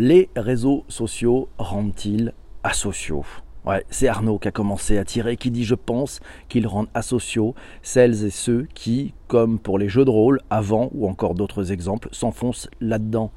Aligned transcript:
Les 0.00 0.30
réseaux 0.36 0.84
sociaux 0.86 1.48
rendent-ils 1.58 2.32
asociaux? 2.62 3.24
Ouais, 3.66 3.84
c'est 3.90 4.06
Arnaud 4.06 4.38
qui 4.38 4.46
a 4.46 4.52
commencé 4.52 4.96
à 4.96 5.04
tirer, 5.04 5.36
qui 5.36 5.50
dit 5.50 5.64
je 5.64 5.74
pense 5.74 6.20
qu'ils 6.48 6.68
rendent 6.68 6.86
asociaux 6.94 7.56
celles 7.82 8.24
et 8.24 8.30
ceux 8.30 8.68
qui, 8.74 9.12
comme 9.26 9.58
pour 9.58 9.76
les 9.76 9.88
jeux 9.88 10.04
de 10.04 10.10
rôle, 10.10 10.40
avant 10.50 10.88
ou 10.94 11.08
encore 11.08 11.34
d'autres 11.34 11.72
exemples, 11.72 12.10
s'enfoncent 12.12 12.70
là-dedans. 12.80 13.32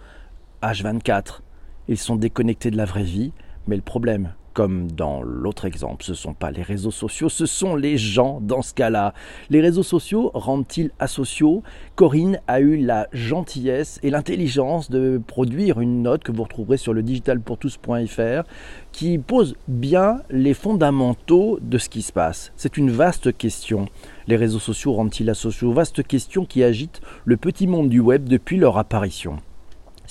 H24, 0.61 1.39
ils 1.87 1.97
sont 1.97 2.15
déconnectés 2.15 2.69
de 2.69 2.77
la 2.77 2.85
vraie 2.85 3.01
vie, 3.01 3.33
mais 3.65 3.75
le 3.75 3.81
problème, 3.81 4.35
comme 4.53 4.91
dans 4.91 5.21
l'autre 5.21 5.65
exemple, 5.65 6.03
ce 6.03 6.11
ne 6.11 6.17
sont 6.17 6.33
pas 6.33 6.51
les 6.51 6.61
réseaux 6.61 6.91
sociaux, 6.91 7.29
ce 7.29 7.45
sont 7.45 7.75
les 7.75 7.97
gens 7.97 8.39
dans 8.41 8.61
ce 8.61 8.73
cas-là. 8.73 9.13
Les 9.49 9.61
réseaux 9.61 9.83
sociaux 9.83 10.31
rendent-ils 10.33 10.91
asociaux? 10.99 11.63
Corinne 11.95 12.39
a 12.47 12.59
eu 12.59 12.77
la 12.77 13.07
gentillesse 13.13 13.99
et 14.03 14.09
l'intelligence 14.09 14.89
de 14.89 15.21
produire 15.25 15.79
une 15.79 16.01
note 16.01 16.23
que 16.23 16.31
vous 16.31 16.43
retrouverez 16.43 16.77
sur 16.77 16.93
le 16.93 17.03
digitalpourtous.fr 17.03 18.43
qui 18.91 19.17
pose 19.17 19.55
bien 19.67 20.21
les 20.29 20.53
fondamentaux 20.53 21.59
de 21.61 21.77
ce 21.77 21.89
qui 21.89 22.01
se 22.01 22.11
passe. 22.11 22.51
C'est 22.55 22.77
une 22.77 22.91
vaste 22.91 23.35
question. 23.37 23.87
Les 24.27 24.35
réseaux 24.35 24.59
sociaux 24.59 24.93
rendent-ils 24.93 25.29
asociaux? 25.29 25.71
Vaste 25.73 26.03
question 26.05 26.45
qui 26.45 26.63
agite 26.63 27.01
le 27.25 27.37
petit 27.37 27.67
monde 27.67 27.89
du 27.89 27.99
web 27.99 28.27
depuis 28.27 28.57
leur 28.57 28.77
apparition. 28.77 29.37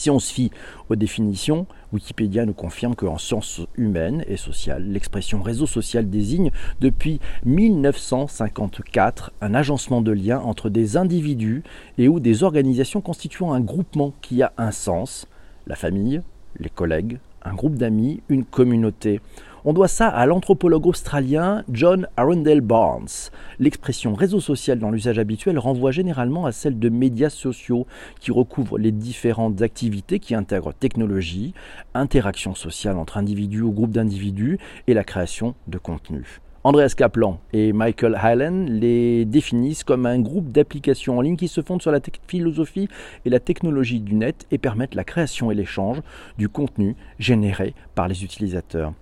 Si 0.00 0.08
on 0.08 0.18
se 0.18 0.32
fie 0.32 0.50
aux 0.88 0.96
définitions, 0.96 1.66
Wikipédia 1.92 2.46
nous 2.46 2.54
confirme 2.54 2.94
qu'en 2.94 3.18
sciences 3.18 3.60
humaines 3.76 4.24
et 4.28 4.38
sociales, 4.38 4.82
l'expression 4.90 5.42
réseau 5.42 5.66
social 5.66 6.08
désigne 6.08 6.52
depuis 6.80 7.20
1954 7.44 9.30
un 9.42 9.52
agencement 9.52 10.00
de 10.00 10.12
liens 10.12 10.40
entre 10.40 10.70
des 10.70 10.96
individus 10.96 11.62
et 11.98 12.08
ou 12.08 12.18
des 12.18 12.44
organisations 12.44 13.02
constituant 13.02 13.52
un 13.52 13.60
groupement 13.60 14.14
qui 14.22 14.42
a 14.42 14.54
un 14.56 14.70
sens, 14.70 15.26
la 15.66 15.76
famille, 15.76 16.22
les 16.58 16.70
collègues, 16.70 17.18
un 17.42 17.52
groupe 17.52 17.74
d'amis, 17.74 18.22
une 18.30 18.46
communauté. 18.46 19.20
On 19.66 19.74
doit 19.74 19.88
ça 19.88 20.08
à 20.08 20.24
l'anthropologue 20.24 20.86
australien 20.86 21.64
John 21.70 22.08
Arundel 22.16 22.62
Barnes. 22.62 23.30
L'expression 23.58 24.14
réseau 24.14 24.40
social 24.40 24.78
dans 24.78 24.90
l'usage 24.90 25.18
habituel 25.18 25.58
renvoie 25.58 25.90
généralement 25.90 26.46
à 26.46 26.52
celle 26.52 26.78
de 26.78 26.88
médias 26.88 27.28
sociaux 27.28 27.86
qui 28.20 28.30
recouvrent 28.30 28.78
les 28.78 28.90
différentes 28.90 29.60
activités 29.60 30.18
qui 30.18 30.34
intègrent 30.34 30.72
technologie, 30.72 31.52
interaction 31.92 32.54
sociale 32.54 32.96
entre 32.96 33.18
individus 33.18 33.60
ou 33.60 33.70
groupes 33.70 33.90
d'individus 33.90 34.58
et 34.86 34.94
la 34.94 35.04
création 35.04 35.54
de 35.66 35.76
contenu. 35.76 36.40
Andreas 36.64 36.94
Kaplan 36.96 37.38
et 37.52 37.74
Michael 37.74 38.18
Hyland 38.22 38.64
les 38.66 39.26
définissent 39.26 39.84
comme 39.84 40.06
un 40.06 40.20
groupe 40.20 40.52
d'applications 40.52 41.18
en 41.18 41.20
ligne 41.20 41.36
qui 41.36 41.48
se 41.48 41.60
fondent 41.60 41.82
sur 41.82 41.92
la 41.92 42.00
philosophie 42.26 42.88
et 43.26 43.30
la 43.30 43.40
technologie 43.40 44.00
du 44.00 44.14
net 44.14 44.46
et 44.50 44.56
permettent 44.56 44.94
la 44.94 45.04
création 45.04 45.50
et 45.50 45.54
l'échange 45.54 46.00
du 46.38 46.48
contenu 46.48 46.96
généré 47.18 47.74
par 47.94 48.08
les 48.08 48.24
utilisateurs. 48.24 48.94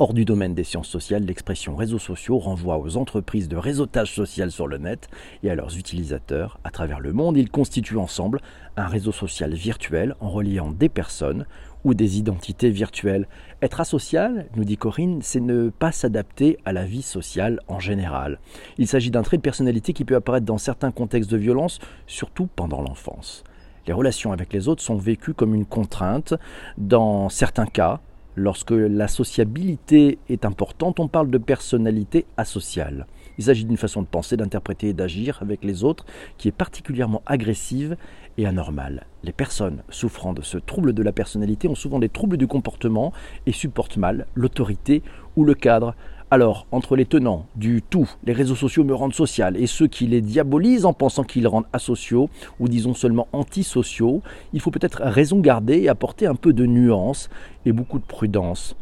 Hors 0.00 0.14
du 0.14 0.24
domaine 0.24 0.54
des 0.54 0.62
sciences 0.62 0.86
sociales, 0.86 1.24
l'expression 1.24 1.74
réseaux 1.74 1.98
sociaux 1.98 2.38
renvoie 2.38 2.78
aux 2.78 2.96
entreprises 2.96 3.48
de 3.48 3.56
réseautage 3.56 4.14
social 4.14 4.52
sur 4.52 4.68
le 4.68 4.78
net 4.78 5.08
et 5.42 5.50
à 5.50 5.56
leurs 5.56 5.76
utilisateurs 5.76 6.60
à 6.62 6.70
travers 6.70 7.00
le 7.00 7.12
monde. 7.12 7.36
Ils 7.36 7.50
constituent 7.50 7.96
ensemble 7.96 8.40
un 8.76 8.86
réseau 8.86 9.10
social 9.10 9.52
virtuel 9.54 10.14
en 10.20 10.30
reliant 10.30 10.70
des 10.70 10.88
personnes 10.88 11.46
ou 11.82 11.94
des 11.94 12.16
identités 12.16 12.70
virtuelles. 12.70 13.26
Être 13.60 13.80
asocial, 13.80 14.46
nous 14.54 14.64
dit 14.64 14.76
Corinne, 14.76 15.18
c'est 15.20 15.40
ne 15.40 15.68
pas 15.68 15.90
s'adapter 15.90 16.58
à 16.64 16.72
la 16.72 16.84
vie 16.84 17.02
sociale 17.02 17.58
en 17.66 17.80
général. 17.80 18.38
Il 18.76 18.86
s'agit 18.86 19.10
d'un 19.10 19.22
trait 19.22 19.38
de 19.38 19.42
personnalité 19.42 19.94
qui 19.94 20.04
peut 20.04 20.14
apparaître 20.14 20.46
dans 20.46 20.58
certains 20.58 20.92
contextes 20.92 21.30
de 21.32 21.36
violence, 21.36 21.80
surtout 22.06 22.48
pendant 22.54 22.82
l'enfance. 22.82 23.42
Les 23.88 23.92
relations 23.92 24.30
avec 24.30 24.52
les 24.52 24.68
autres 24.68 24.82
sont 24.82 24.96
vécues 24.96 25.34
comme 25.34 25.56
une 25.56 25.66
contrainte. 25.66 26.34
Dans 26.76 27.28
certains 27.28 27.66
cas, 27.66 28.00
Lorsque 28.40 28.70
la 28.70 29.08
sociabilité 29.08 30.20
est 30.28 30.44
importante, 30.44 31.00
on 31.00 31.08
parle 31.08 31.28
de 31.28 31.38
personnalité 31.38 32.24
asociale. 32.36 33.08
Il 33.36 33.42
s'agit 33.42 33.64
d'une 33.64 33.76
façon 33.76 34.00
de 34.00 34.06
penser, 34.06 34.36
d'interpréter 34.36 34.90
et 34.90 34.92
d'agir 34.92 35.40
avec 35.42 35.64
les 35.64 35.82
autres 35.82 36.06
qui 36.36 36.46
est 36.46 36.52
particulièrement 36.52 37.20
agressive 37.26 37.96
et 38.36 38.46
anormale. 38.46 39.06
Les 39.24 39.32
personnes 39.32 39.82
souffrant 39.88 40.34
de 40.34 40.42
ce 40.42 40.56
trouble 40.56 40.92
de 40.92 41.02
la 41.02 41.10
personnalité 41.10 41.66
ont 41.66 41.74
souvent 41.74 41.98
des 41.98 42.08
troubles 42.08 42.36
du 42.36 42.46
comportement 42.46 43.12
et 43.46 43.52
supportent 43.52 43.96
mal 43.96 44.28
l'autorité 44.36 45.02
ou 45.34 45.44
le 45.44 45.54
cadre. 45.54 45.96
Alors, 46.30 46.66
entre 46.72 46.94
les 46.94 47.06
tenants 47.06 47.46
du 47.56 47.80
tout, 47.80 48.10
les 48.24 48.34
réseaux 48.34 48.54
sociaux 48.54 48.84
me 48.84 48.94
rendent 48.94 49.14
social, 49.14 49.56
et 49.56 49.66
ceux 49.66 49.86
qui 49.86 50.06
les 50.06 50.20
diabolisent 50.20 50.84
en 50.84 50.92
pensant 50.92 51.24
qu'ils 51.24 51.48
rendent 51.48 51.68
asociaux, 51.72 52.28
ou 52.60 52.68
disons 52.68 52.92
seulement 52.92 53.28
antisociaux, 53.32 54.20
il 54.52 54.60
faut 54.60 54.70
peut-être 54.70 55.00
raison 55.04 55.40
garder 55.40 55.78
et 55.78 55.88
apporter 55.88 56.26
un 56.26 56.34
peu 56.34 56.52
de 56.52 56.66
nuance 56.66 57.30
et 57.64 57.72
beaucoup 57.72 57.98
de 57.98 58.04
prudence, 58.04 58.76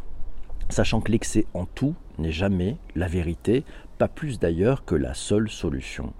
sachant 0.70 1.00
que 1.00 1.12
l'excès 1.12 1.46
en 1.54 1.66
tout 1.66 1.94
n'est 2.18 2.32
jamais 2.32 2.78
la 2.96 3.06
vérité, 3.06 3.62
pas 3.96 4.08
plus 4.08 4.40
d'ailleurs 4.40 4.84
que 4.84 4.96
la 4.96 5.14
seule 5.14 5.48
solution. 5.48 6.12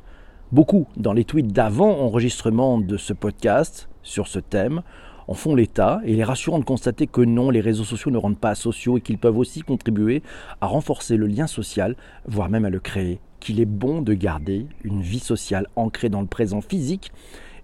Beaucoup 0.52 0.86
dans 0.96 1.12
les 1.12 1.24
tweets 1.24 1.52
d'avant 1.52 2.02
enregistrement 2.02 2.78
de 2.78 2.96
ce 2.96 3.12
podcast 3.12 3.88
sur 4.04 4.28
ce 4.28 4.38
thème 4.38 4.82
en 5.28 5.34
font 5.34 5.54
l'état 5.54 6.00
et 6.04 6.12
il 6.12 6.20
est 6.20 6.24
rassurant 6.24 6.58
de 6.58 6.64
constater 6.64 7.06
que 7.06 7.20
non, 7.20 7.50
les 7.50 7.60
réseaux 7.60 7.84
sociaux 7.84 8.10
ne 8.10 8.18
rendent 8.18 8.38
pas 8.38 8.54
sociaux 8.54 8.98
et 8.98 9.00
qu'ils 9.00 9.18
peuvent 9.18 9.38
aussi 9.38 9.62
contribuer 9.62 10.22
à 10.60 10.66
renforcer 10.66 11.16
le 11.16 11.26
lien 11.26 11.46
social, 11.46 11.96
voire 12.26 12.48
même 12.48 12.64
à 12.64 12.70
le 12.70 12.80
créer, 12.80 13.20
qu'il 13.40 13.60
est 13.60 13.66
bon 13.66 14.02
de 14.02 14.14
garder 14.14 14.66
une 14.84 15.02
vie 15.02 15.18
sociale 15.18 15.66
ancrée 15.76 16.08
dans 16.08 16.20
le 16.20 16.26
présent 16.26 16.60
physique 16.60 17.12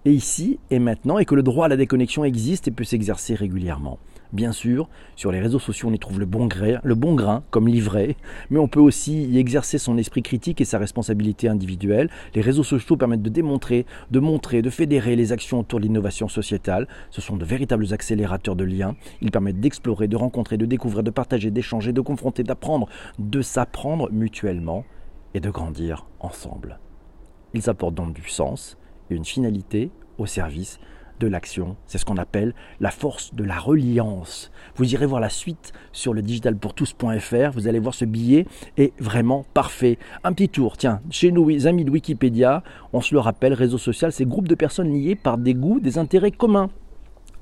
et 0.05 0.11
ici 0.11 0.59
et 0.69 0.79
maintenant 0.79 1.17
et 1.17 1.25
que 1.25 1.35
le 1.35 1.43
droit 1.43 1.65
à 1.65 1.69
la 1.69 1.77
déconnexion 1.77 2.23
existe 2.23 2.67
et 2.67 2.71
peut 2.71 2.83
s'exercer 2.83 3.35
régulièrement. 3.35 3.99
Bien 4.33 4.51
sûr, 4.51 4.89
sur 5.15 5.31
les 5.31 5.39
réseaux 5.39 5.59
sociaux, 5.59 5.89
on 5.89 5.93
y 5.93 5.99
trouve 5.99 6.19
le 6.19 6.25
bon, 6.25 6.47
grain, 6.47 7.43
comme 7.51 7.67
livret, 7.67 8.15
mais 8.49 8.57
on 8.57 8.67
peut 8.67 8.79
aussi 8.79 9.25
y 9.25 9.37
exercer 9.37 9.77
son 9.77 9.95
esprit 9.99 10.23
critique 10.23 10.59
et 10.59 10.65
sa 10.65 10.79
responsabilité 10.79 11.47
individuelle. 11.47 12.09
Les 12.33 12.41
réseaux 12.41 12.63
sociaux 12.63 12.97
permettent 12.97 13.21
de 13.21 13.29
démontrer, 13.29 13.85
de 14.09 14.19
montrer, 14.19 14.63
de 14.63 14.71
fédérer 14.71 15.15
les 15.15 15.33
actions 15.33 15.59
autour 15.59 15.79
de 15.79 15.85
l'innovation 15.85 16.27
sociétale. 16.27 16.87
Ce 17.11 17.21
sont 17.21 17.37
de 17.37 17.45
véritables 17.45 17.93
accélérateurs 17.93 18.55
de 18.55 18.63
liens. 18.63 18.95
Ils 19.21 19.29
permettent 19.29 19.59
d'explorer, 19.59 20.07
de 20.07 20.17
rencontrer, 20.17 20.57
de 20.57 20.65
découvrir, 20.65 21.03
de 21.03 21.11
partager, 21.11 21.51
d'échanger, 21.51 21.93
de 21.93 22.01
confronter, 22.01 22.41
d'apprendre, 22.41 22.89
de 23.19 23.43
s'apprendre 23.43 24.11
mutuellement 24.11 24.83
et 25.35 25.41
de 25.41 25.51
grandir 25.51 26.07
ensemble. 26.19 26.79
Ils 27.53 27.69
apportent 27.69 27.93
donc 27.93 28.13
du 28.13 28.27
sens 28.27 28.79
et 29.11 29.15
une 29.15 29.25
finalité 29.25 29.91
au 30.17 30.25
service 30.25 30.79
l'action. 31.27 31.75
C'est 31.87 31.97
ce 31.97 32.05
qu'on 32.05 32.17
appelle 32.17 32.53
la 32.79 32.91
force 32.91 33.33
de 33.33 33.43
la 33.43 33.57
reliance. 33.57 34.51
Vous 34.75 34.93
irez 34.93 35.05
voir 35.05 35.21
la 35.21 35.29
suite 35.29 35.73
sur 35.91 36.13
le 36.13 36.21
digitalpourtous.fr. 36.21 37.51
Vous 37.53 37.67
allez 37.67 37.79
voir 37.79 37.93
ce 37.93 38.05
billet 38.05 38.45
est 38.77 38.93
vraiment 38.99 39.45
parfait. 39.53 39.97
Un 40.23 40.33
petit 40.33 40.49
tour, 40.49 40.77
tiens, 40.77 41.01
chez 41.09 41.31
nos 41.31 41.67
amis 41.67 41.85
de 41.85 41.91
Wikipédia, 41.91 42.63
on 42.93 43.01
se 43.01 43.13
le 43.13 43.19
rappelle, 43.19 43.53
réseau 43.53 43.77
social, 43.77 44.11
c'est 44.11 44.25
groupe 44.25 44.47
de 44.47 44.55
personnes 44.55 44.93
liées 44.93 45.15
par 45.15 45.37
des 45.37 45.53
goûts, 45.53 45.79
des 45.79 45.97
intérêts 45.97 46.31
communs 46.31 46.69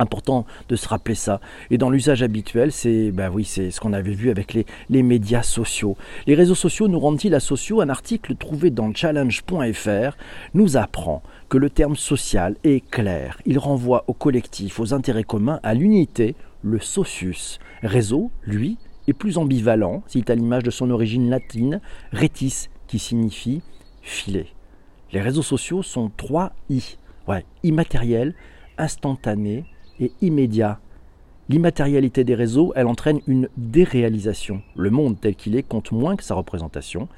important 0.01 0.45
de 0.67 0.75
se 0.75 0.87
rappeler 0.87 1.15
ça. 1.15 1.39
Et 1.69 1.77
dans 1.77 1.89
l'usage 1.89 2.23
habituel, 2.23 2.71
c'est 2.71 3.11
bah 3.11 3.29
oui, 3.31 3.45
c'est 3.45 3.71
ce 3.71 3.79
qu'on 3.79 3.93
avait 3.93 4.13
vu 4.13 4.29
avec 4.29 4.53
les, 4.53 4.65
les, 4.89 5.03
médias 5.03 5.43
sociaux. 5.43 5.95
Les 6.27 6.35
réseaux 6.35 6.55
sociaux 6.55 6.87
nous 6.87 6.99
rendent-ils 6.99 7.33
asociaux 7.35 7.81
Un 7.81 7.89
article 7.89 8.35
trouvé 8.35 8.69
dans 8.71 8.93
challenge.fr 8.93 10.17
nous 10.53 10.77
apprend 10.77 11.21
que 11.51 11.57
le 11.57 11.69
terme 11.69 11.97
social 11.97 12.55
est 12.63 12.79
clair. 12.89 13.37
Il 13.45 13.59
renvoie 13.59 14.05
au 14.07 14.13
collectif, 14.13 14.79
aux 14.79 14.93
intérêts 14.93 15.25
communs, 15.25 15.59
à 15.63 15.73
l'unité, 15.73 16.33
le 16.61 16.79
socius. 16.79 17.59
Réseau, 17.83 18.31
lui, 18.43 18.77
est 19.09 19.13
plus 19.13 19.37
ambivalent, 19.37 20.01
c'est 20.07 20.29
à 20.29 20.35
l'image 20.35 20.63
de 20.63 20.71
son 20.71 20.89
origine 20.89 21.29
latine, 21.29 21.81
retis, 22.13 22.69
qui 22.87 22.99
signifie 22.99 23.61
filet. 24.01 24.47
Les 25.11 25.19
réseaux 25.19 25.41
sociaux 25.41 25.83
sont 25.83 26.09
trois 26.15 26.53
I. 26.69 26.97
Ouais, 27.27 27.43
immatériel, 27.63 28.33
instantané 28.77 29.65
et 29.99 30.13
immédiat. 30.21 30.79
L'immatérialité 31.49 32.23
des 32.23 32.35
réseaux, 32.35 32.71
elle 32.77 32.87
entraîne 32.87 33.19
une 33.27 33.49
déréalisation. 33.57 34.61
Le 34.77 34.89
monde 34.89 35.17
tel 35.19 35.35
qu'il 35.35 35.57
est 35.57 35.63
compte 35.63 35.91
moins 35.91 36.15
que 36.15 36.23
sa 36.23 36.35
représentation. 36.35 37.09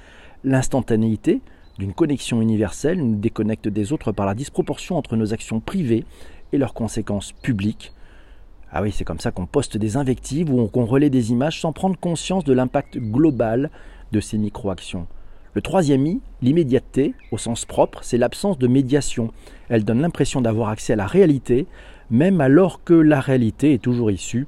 L'instantanéité 0.43 1.41
d'une 1.77 1.93
connexion 1.93 2.41
universelle 2.41 2.99
nous 2.99 3.15
déconnecte 3.15 3.67
des 3.67 3.93
autres 3.93 4.11
par 4.11 4.25
la 4.25 4.35
disproportion 4.35 4.97
entre 4.97 5.15
nos 5.15 5.33
actions 5.33 5.59
privées 5.59 6.05
et 6.51 6.57
leurs 6.57 6.73
conséquences 6.73 7.31
publiques. 7.31 7.91
Ah 8.71 8.81
oui, 8.81 8.91
c'est 8.91 9.03
comme 9.03 9.19
ça 9.19 9.31
qu'on 9.31 9.45
poste 9.45 9.77
des 9.77 9.97
invectives 9.97 10.51
ou 10.51 10.67
qu'on 10.67 10.85
relaie 10.85 11.09
des 11.09 11.31
images 11.31 11.61
sans 11.61 11.73
prendre 11.73 11.97
conscience 11.99 12.43
de 12.43 12.53
l'impact 12.53 12.97
global 12.97 13.69
de 14.11 14.19
ces 14.19 14.37
micro-actions. 14.37 15.07
Le 15.53 15.61
troisième 15.61 16.07
I, 16.07 16.21
l'immédiateté, 16.41 17.13
au 17.31 17.37
sens 17.37 17.65
propre, 17.65 17.99
c'est 18.03 18.17
l'absence 18.17 18.57
de 18.57 18.67
médiation. 18.67 19.31
Elle 19.69 19.85
donne 19.85 20.01
l'impression 20.01 20.41
d'avoir 20.41 20.69
accès 20.69 20.93
à 20.93 20.95
la 20.95 21.05
réalité, 21.05 21.67
même 22.09 22.41
alors 22.41 22.83
que 22.83 22.95
la 22.95 23.19
réalité 23.19 23.73
est 23.73 23.81
toujours 23.81 24.09
issue 24.09 24.47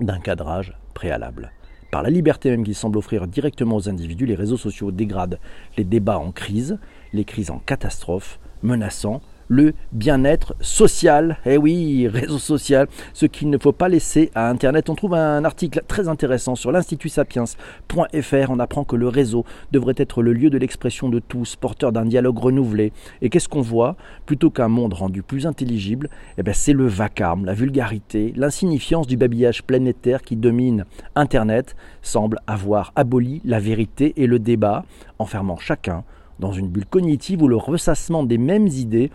d'un 0.00 0.18
cadrage 0.18 0.76
préalable. 0.92 1.52
Par 1.94 2.02
la 2.02 2.10
liberté 2.10 2.50
même 2.50 2.64
qu'ils 2.64 2.74
semblent 2.74 2.98
offrir 2.98 3.28
directement 3.28 3.76
aux 3.76 3.88
individus, 3.88 4.26
les 4.26 4.34
réseaux 4.34 4.56
sociaux 4.56 4.90
dégradent 4.90 5.38
les 5.76 5.84
débats 5.84 6.18
en 6.18 6.32
crise, 6.32 6.80
les 7.12 7.24
crises 7.24 7.52
en 7.52 7.60
catastrophe, 7.60 8.40
menaçant 8.64 9.22
le 9.48 9.74
bien-être 9.92 10.54
social. 10.60 11.38
Eh 11.46 11.56
oui, 11.56 12.08
réseau 12.08 12.38
social, 12.38 12.88
ce 13.12 13.26
qu'il 13.26 13.50
ne 13.50 13.58
faut 13.58 13.72
pas 13.72 13.88
laisser 13.88 14.30
à 14.34 14.48
Internet. 14.48 14.90
On 14.90 14.94
trouve 14.94 15.14
un 15.14 15.44
article 15.44 15.82
très 15.86 16.08
intéressant 16.08 16.54
sur 16.54 16.72
l'Institut 16.72 17.08
Sapiens.fr. 17.08 18.50
On 18.50 18.58
apprend 18.58 18.84
que 18.84 18.96
le 18.96 19.08
réseau 19.08 19.44
devrait 19.72 19.94
être 19.96 20.22
le 20.22 20.32
lieu 20.32 20.50
de 20.50 20.58
l'expression 20.58 21.08
de 21.08 21.18
tous, 21.18 21.56
porteur 21.56 21.92
d'un 21.92 22.04
dialogue 22.04 22.38
renouvelé. 22.38 22.92
Et 23.22 23.30
qu'est-ce 23.30 23.48
qu'on 23.48 23.60
voit? 23.60 23.96
Plutôt 24.26 24.50
qu'un 24.50 24.68
monde 24.68 24.94
rendu 24.94 25.22
plus 25.22 25.46
intelligible, 25.46 26.08
eh 26.38 26.42
ben 26.42 26.54
c'est 26.54 26.72
le 26.72 26.86
vacarme, 26.86 27.44
la 27.44 27.54
vulgarité, 27.54 28.32
l'insignifiance 28.36 29.06
du 29.06 29.16
babillage 29.16 29.62
planétaire 29.62 30.22
qui 30.22 30.36
domine 30.36 30.84
Internet 31.14 31.76
semble 32.02 32.38
avoir 32.46 32.92
aboli 32.96 33.40
la 33.44 33.60
vérité 33.60 34.14
et 34.16 34.26
le 34.26 34.38
débat, 34.38 34.84
enfermant 35.18 35.56
chacun 35.56 36.04
dans 36.38 36.52
une 36.52 36.68
bulle 36.68 36.86
cognitive 36.86 37.42
où 37.42 37.48
le 37.48 37.56
ressassement 37.56 38.24
des 38.24 38.38
mêmes 38.38 38.66
idées 38.66 39.10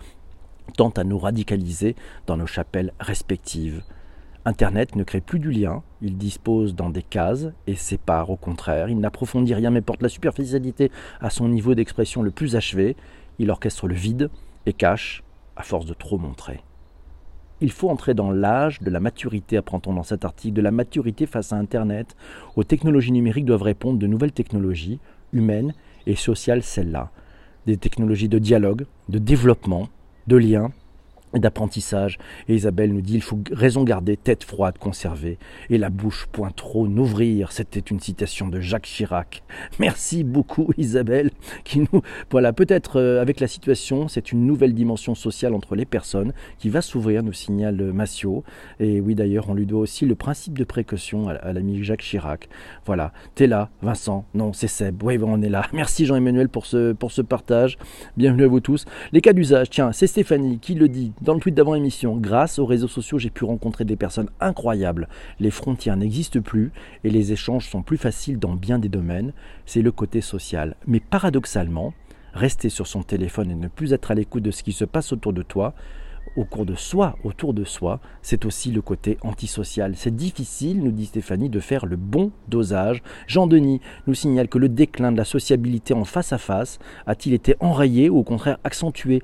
tente 0.70 0.98
à 0.98 1.04
nous 1.04 1.18
radicaliser 1.18 1.96
dans 2.26 2.36
nos 2.36 2.46
chapelles 2.46 2.92
respectives. 3.00 3.82
Internet 4.46 4.96
ne 4.96 5.04
crée 5.04 5.20
plus 5.20 5.38
du 5.38 5.50
lien, 5.50 5.82
il 6.00 6.16
dispose 6.16 6.74
dans 6.74 6.88
des 6.88 7.02
cases 7.02 7.48
et 7.66 7.74
sépare 7.74 8.30
au 8.30 8.36
contraire, 8.36 8.88
il 8.88 8.98
n'approfondit 8.98 9.52
rien 9.52 9.70
mais 9.70 9.82
porte 9.82 10.02
la 10.02 10.08
superficialité 10.08 10.90
à 11.20 11.28
son 11.28 11.48
niveau 11.48 11.74
d'expression 11.74 12.22
le 12.22 12.30
plus 12.30 12.56
achevé, 12.56 12.96
il 13.38 13.50
orchestre 13.50 13.86
le 13.86 13.94
vide 13.94 14.30
et 14.64 14.72
cache 14.72 15.22
à 15.56 15.62
force 15.62 15.84
de 15.84 15.92
trop 15.92 16.16
montrer. 16.16 16.60
Il 17.62 17.70
faut 17.70 17.90
entrer 17.90 18.14
dans 18.14 18.30
l'âge 18.30 18.80
de 18.80 18.88
la 18.88 19.00
maturité, 19.00 19.58
apprend-on 19.58 19.92
dans 19.92 20.02
cet 20.02 20.24
article, 20.24 20.54
de 20.54 20.62
la 20.62 20.70
maturité 20.70 21.26
face 21.26 21.52
à 21.52 21.56
Internet. 21.56 22.16
Aux 22.56 22.64
technologies 22.64 23.12
numériques 23.12 23.44
doivent 23.44 23.62
répondre 23.62 23.98
de 23.98 24.06
nouvelles 24.06 24.32
technologies, 24.32 24.98
humaines 25.34 25.74
et 26.06 26.16
sociales 26.16 26.62
celles-là. 26.62 27.10
Des 27.66 27.76
technologies 27.76 28.30
de 28.30 28.38
dialogue, 28.38 28.86
de 29.10 29.18
développement, 29.18 29.88
de 30.30 30.36
liens 30.36 30.70
d'apprentissage. 31.38 32.18
Et 32.48 32.54
Isabelle 32.54 32.92
nous 32.92 33.00
dit 33.00 33.14
il 33.14 33.22
faut 33.22 33.38
raison 33.52 33.84
garder, 33.84 34.16
tête 34.16 34.44
froide 34.44 34.78
conserver, 34.78 35.38
et 35.68 35.78
la 35.78 35.90
bouche 35.90 36.26
point 36.32 36.50
trop 36.50 36.88
n'ouvrir. 36.88 37.52
C'était 37.52 37.80
une 37.80 38.00
citation 38.00 38.48
de 38.48 38.60
Jacques 38.60 38.86
Chirac. 38.86 39.42
Merci 39.78 40.24
beaucoup 40.24 40.72
Isabelle, 40.76 41.30
qui 41.64 41.80
nous 41.80 42.02
voilà 42.30 42.52
peut-être 42.52 43.00
euh, 43.00 43.20
avec 43.20 43.40
la 43.40 43.46
situation, 43.46 44.08
c'est 44.08 44.32
une 44.32 44.46
nouvelle 44.46 44.74
dimension 44.74 45.14
sociale 45.14 45.54
entre 45.54 45.76
les 45.76 45.84
personnes 45.84 46.32
qui 46.58 46.68
va 46.68 46.82
s'ouvrir, 46.82 47.22
nous 47.22 47.32
signale 47.32 47.92
Massio. 47.92 48.44
Et 48.80 49.00
oui 49.00 49.14
d'ailleurs, 49.14 49.48
on 49.48 49.54
lui 49.54 49.66
doit 49.66 49.80
aussi 49.80 50.06
le 50.06 50.14
principe 50.14 50.58
de 50.58 50.64
précaution 50.64 51.28
à, 51.28 51.52
l'ami 51.52 51.82
Jacques 51.84 52.02
Chirac. 52.02 52.48
Voilà, 52.86 53.12
t'es 53.34 53.46
là, 53.46 53.70
Vincent. 53.82 54.24
Non, 54.34 54.52
c'est 54.52 54.68
Seb. 54.68 55.02
Oui, 55.02 55.18
on 55.22 55.42
est 55.42 55.48
là. 55.48 55.66
Merci 55.72 56.06
Jean-Emmanuel 56.06 56.48
pour 56.48 56.66
ce 56.66 56.92
pour 56.92 57.12
ce 57.12 57.22
partage. 57.22 57.78
Bienvenue 58.16 58.44
à 58.44 58.48
vous 58.48 58.60
tous. 58.60 58.84
Les 59.12 59.20
cas 59.20 59.32
d'usage. 59.32 59.70
Tiens, 59.70 59.92
c'est 59.92 60.06
Stéphanie 60.06 60.58
qui 60.58 60.74
le 60.74 60.88
dit 60.88 61.12
dans 61.22 61.34
le 61.34 61.40
tweet 61.40 61.54
d'avant 61.54 61.74
émission, 61.74 62.16
grâce 62.16 62.58
aux 62.58 62.64
réseaux 62.64 62.88
sociaux, 62.88 63.18
j'ai 63.18 63.28
pu 63.28 63.44
rencontrer 63.44 63.84
des 63.84 63.96
personnes 63.96 64.30
incroyables. 64.40 65.06
Les 65.38 65.50
frontières 65.50 65.98
n'existent 65.98 66.40
plus 66.40 66.72
et 67.04 67.10
les 67.10 67.32
échanges 67.32 67.68
sont 67.68 67.82
plus 67.82 67.98
faciles 67.98 68.38
dans 68.38 68.54
bien 68.54 68.78
des 68.78 68.88
domaines. 68.88 69.34
C'est 69.66 69.82
le 69.82 69.92
côté 69.92 70.22
social. 70.22 70.76
Mais 70.86 71.00
paradoxalement, 71.00 71.92
rester 72.32 72.70
sur 72.70 72.86
son 72.86 73.02
téléphone 73.02 73.50
et 73.50 73.54
ne 73.54 73.68
plus 73.68 73.92
être 73.92 74.10
à 74.10 74.14
l'écoute 74.14 74.42
de 74.42 74.50
ce 74.50 74.62
qui 74.62 74.72
se 74.72 74.86
passe 74.86 75.12
autour 75.12 75.34
de 75.34 75.42
toi, 75.42 75.74
au 76.36 76.44
cours 76.44 76.64
de 76.64 76.74
soi, 76.74 77.16
autour 77.24 77.52
de 77.52 77.64
soi, 77.64 78.00
c'est 78.22 78.46
aussi 78.46 78.70
le 78.70 78.80
côté 78.80 79.18
antisocial. 79.22 79.96
C'est 79.96 80.14
difficile, 80.14 80.82
nous 80.82 80.92
dit 80.92 81.06
Stéphanie, 81.06 81.50
de 81.50 81.60
faire 81.60 81.86
le 81.86 81.96
bon 81.96 82.30
dosage. 82.48 83.02
Jean-Denis 83.26 83.80
nous 84.06 84.14
signale 84.14 84.48
que 84.48 84.58
le 84.58 84.68
déclin 84.68 85.12
de 85.12 85.16
la 85.18 85.24
sociabilité 85.24 85.92
en 85.92 86.04
face 86.04 86.32
à 86.32 86.38
face 86.38 86.78
a-t-il 87.06 87.34
été 87.34 87.56
enrayé 87.60 88.08
ou 88.08 88.18
au 88.18 88.22
contraire 88.22 88.58
accentué? 88.64 89.22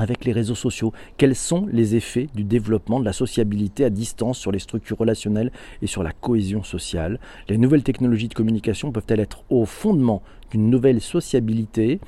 Avec 0.00 0.24
les 0.24 0.32
réseaux 0.32 0.54
sociaux 0.54 0.92
Quels 1.16 1.36
sont 1.36 1.66
les 1.70 1.94
effets 1.94 2.28
du 2.34 2.44
développement 2.44 3.00
de 3.00 3.04
la 3.04 3.12
sociabilité 3.12 3.84
à 3.84 3.90
distance 3.90 4.38
sur 4.38 4.52
les 4.52 4.58
structures 4.58 4.98
relationnelles 4.98 5.52
et 5.82 5.86
sur 5.86 6.02
la 6.02 6.12
cohésion 6.12 6.62
sociale? 6.62 7.20
Les 7.48 7.58
nouvelles 7.58 7.82
technologies 7.82 8.28
de 8.28 8.34
communication 8.34 8.92
peuvent-elles 8.92 9.20
être 9.20 9.44
au 9.50 9.64
fondement 9.66 10.22
d'une 10.50 10.70
nouvelle 10.70 11.00
sociabilité 11.00 12.00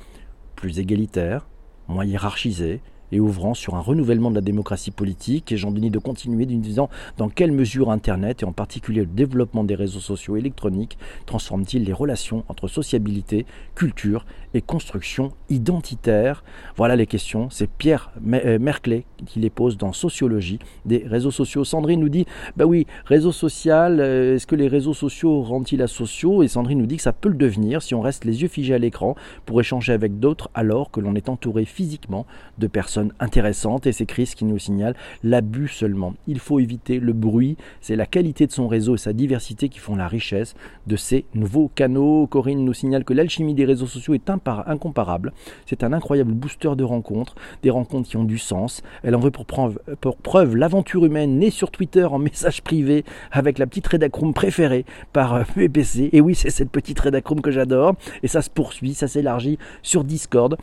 plus 0.55 0.79
égalitaire, 0.79 1.47
moins 1.87 2.05
hiérarchisée, 2.05 2.81
et 3.11 3.19
ouvrant 3.19 3.53
sur 3.53 3.75
un 3.75 3.79
renouvellement 3.79 4.31
de 4.31 4.35
la 4.35 4.41
démocratie 4.41 4.89
politique? 4.89 5.51
Et 5.51 5.57
Jean-Denis 5.57 5.91
de 5.91 5.99
continuer 5.99 6.45
en 6.45 6.57
disant 6.57 6.89
dans 7.17 7.29
quelle 7.29 7.51
mesure 7.51 7.91
Internet, 7.91 8.41
et 8.41 8.45
en 8.45 8.53
particulier 8.53 9.01
le 9.01 9.05
développement 9.05 9.63
des 9.63 9.75
réseaux 9.75 9.99
sociaux 9.99 10.35
électroniques, 10.35 10.97
transforme-t-il 11.27 11.83
les 11.83 11.93
relations 11.93 12.43
entre 12.47 12.67
sociabilité, 12.67 13.45
culture 13.75 14.25
et 14.53 14.61
construction 14.61 15.31
identitaire 15.49 16.43
Voilà 16.75 16.95
les 16.95 17.07
questions. 17.07 17.49
C'est 17.49 17.69
Pierre 17.69 18.11
euh, 18.33 18.59
Merclay 18.59 19.05
qui 19.25 19.39
les 19.39 19.49
pose 19.49 19.77
dans 19.77 19.93
Sociologie 19.93 20.59
des 20.85 21.03
réseaux 21.05 21.31
sociaux. 21.31 21.63
Sandrine 21.63 21.99
nous 21.99 22.09
dit, 22.09 22.25
bah 22.57 22.65
oui, 22.65 22.85
réseau 23.05 23.31
social, 23.31 23.99
euh, 23.99 24.35
est-ce 24.35 24.47
que 24.47 24.55
les 24.55 24.67
réseaux 24.67 24.93
sociaux 24.93 25.41
rendent-ils 25.41 25.87
sociaux 25.87 26.43
Et 26.43 26.47
Sandrine 26.47 26.79
nous 26.79 26.85
dit 26.85 26.97
que 26.97 27.01
ça 27.01 27.13
peut 27.13 27.29
le 27.29 27.35
devenir 27.35 27.81
si 27.81 27.95
on 27.95 28.01
reste 28.01 28.25
les 28.25 28.41
yeux 28.41 28.47
figés 28.47 28.73
à 28.73 28.77
l'écran 28.77 29.15
pour 29.45 29.59
échanger 29.59 29.93
avec 29.93 30.19
d'autres 30.19 30.49
alors 30.53 30.91
que 30.91 30.99
l'on 30.99 31.15
est 31.15 31.29
entouré 31.29 31.65
physiquement 31.65 32.25
de 32.57 32.67
personnes 32.67 33.11
intéressante 33.19 33.87
et 33.87 33.91
c'est 33.91 34.05
Chris 34.05 34.33
qui 34.35 34.45
nous 34.45 34.59
signale 34.59 34.95
l'abus 35.23 35.67
seulement. 35.67 36.13
Il 36.27 36.39
faut 36.39 36.59
éviter 36.59 36.99
le 36.99 37.13
bruit, 37.13 37.57
c'est 37.81 37.95
la 37.95 38.05
qualité 38.05 38.47
de 38.47 38.51
son 38.51 38.67
réseau 38.67 38.95
et 38.95 38.99
sa 38.99 39.13
diversité 39.13 39.69
qui 39.69 39.79
font 39.79 39.95
la 39.95 40.07
richesse 40.07 40.55
de 40.87 40.95
ces 40.95 41.25
nouveaux 41.33 41.69
canaux. 41.73 42.27
Corinne 42.27 42.63
nous 42.63 42.73
signale 42.73 43.03
que 43.03 43.13
l'alchimie 43.13 43.53
des 43.53 43.65
réseaux 43.65 43.87
sociaux 43.87 44.13
est 44.13 44.29
incomparable. 44.67 45.33
C'est 45.65 45.83
un 45.83 45.93
incroyable 45.93 46.33
booster 46.33 46.75
de 46.75 46.83
rencontres, 46.83 47.35
des 47.61 47.69
rencontres 47.69 48.09
qui 48.09 48.17
ont 48.17 48.23
du 48.23 48.37
sens. 48.37 48.81
Elle 49.03 49.15
en 49.15 49.19
veut 49.19 49.31
pour 49.31 49.45
preuve, 49.45 50.55
l'aventure 50.55 51.05
humaine 51.05 51.39
née 51.39 51.49
sur 51.49 51.71
Twitter 51.71 52.03
en 52.03 52.19
message 52.19 52.61
privé 52.61 53.03
avec 53.31 53.57
la 53.57 53.67
petite 53.67 53.87
rédacroom 53.87 54.33
préférée 54.33 54.85
par 55.11 55.45
PPC. 55.45 56.05
Euh, 56.05 56.09
et 56.13 56.21
oui, 56.21 56.35
c'est 56.35 56.49
cette 56.49 56.69
petite 56.69 56.99
rédacroom 56.99 57.41
que 57.41 57.51
j'adore. 57.51 57.95
Et 58.21 58.27
ça 58.27 58.41
se 58.41 58.49
poursuit, 58.49 58.93
ça 58.93 59.07
s'élargit 59.07 59.57
sur 59.81 60.03
Discord 60.03 60.57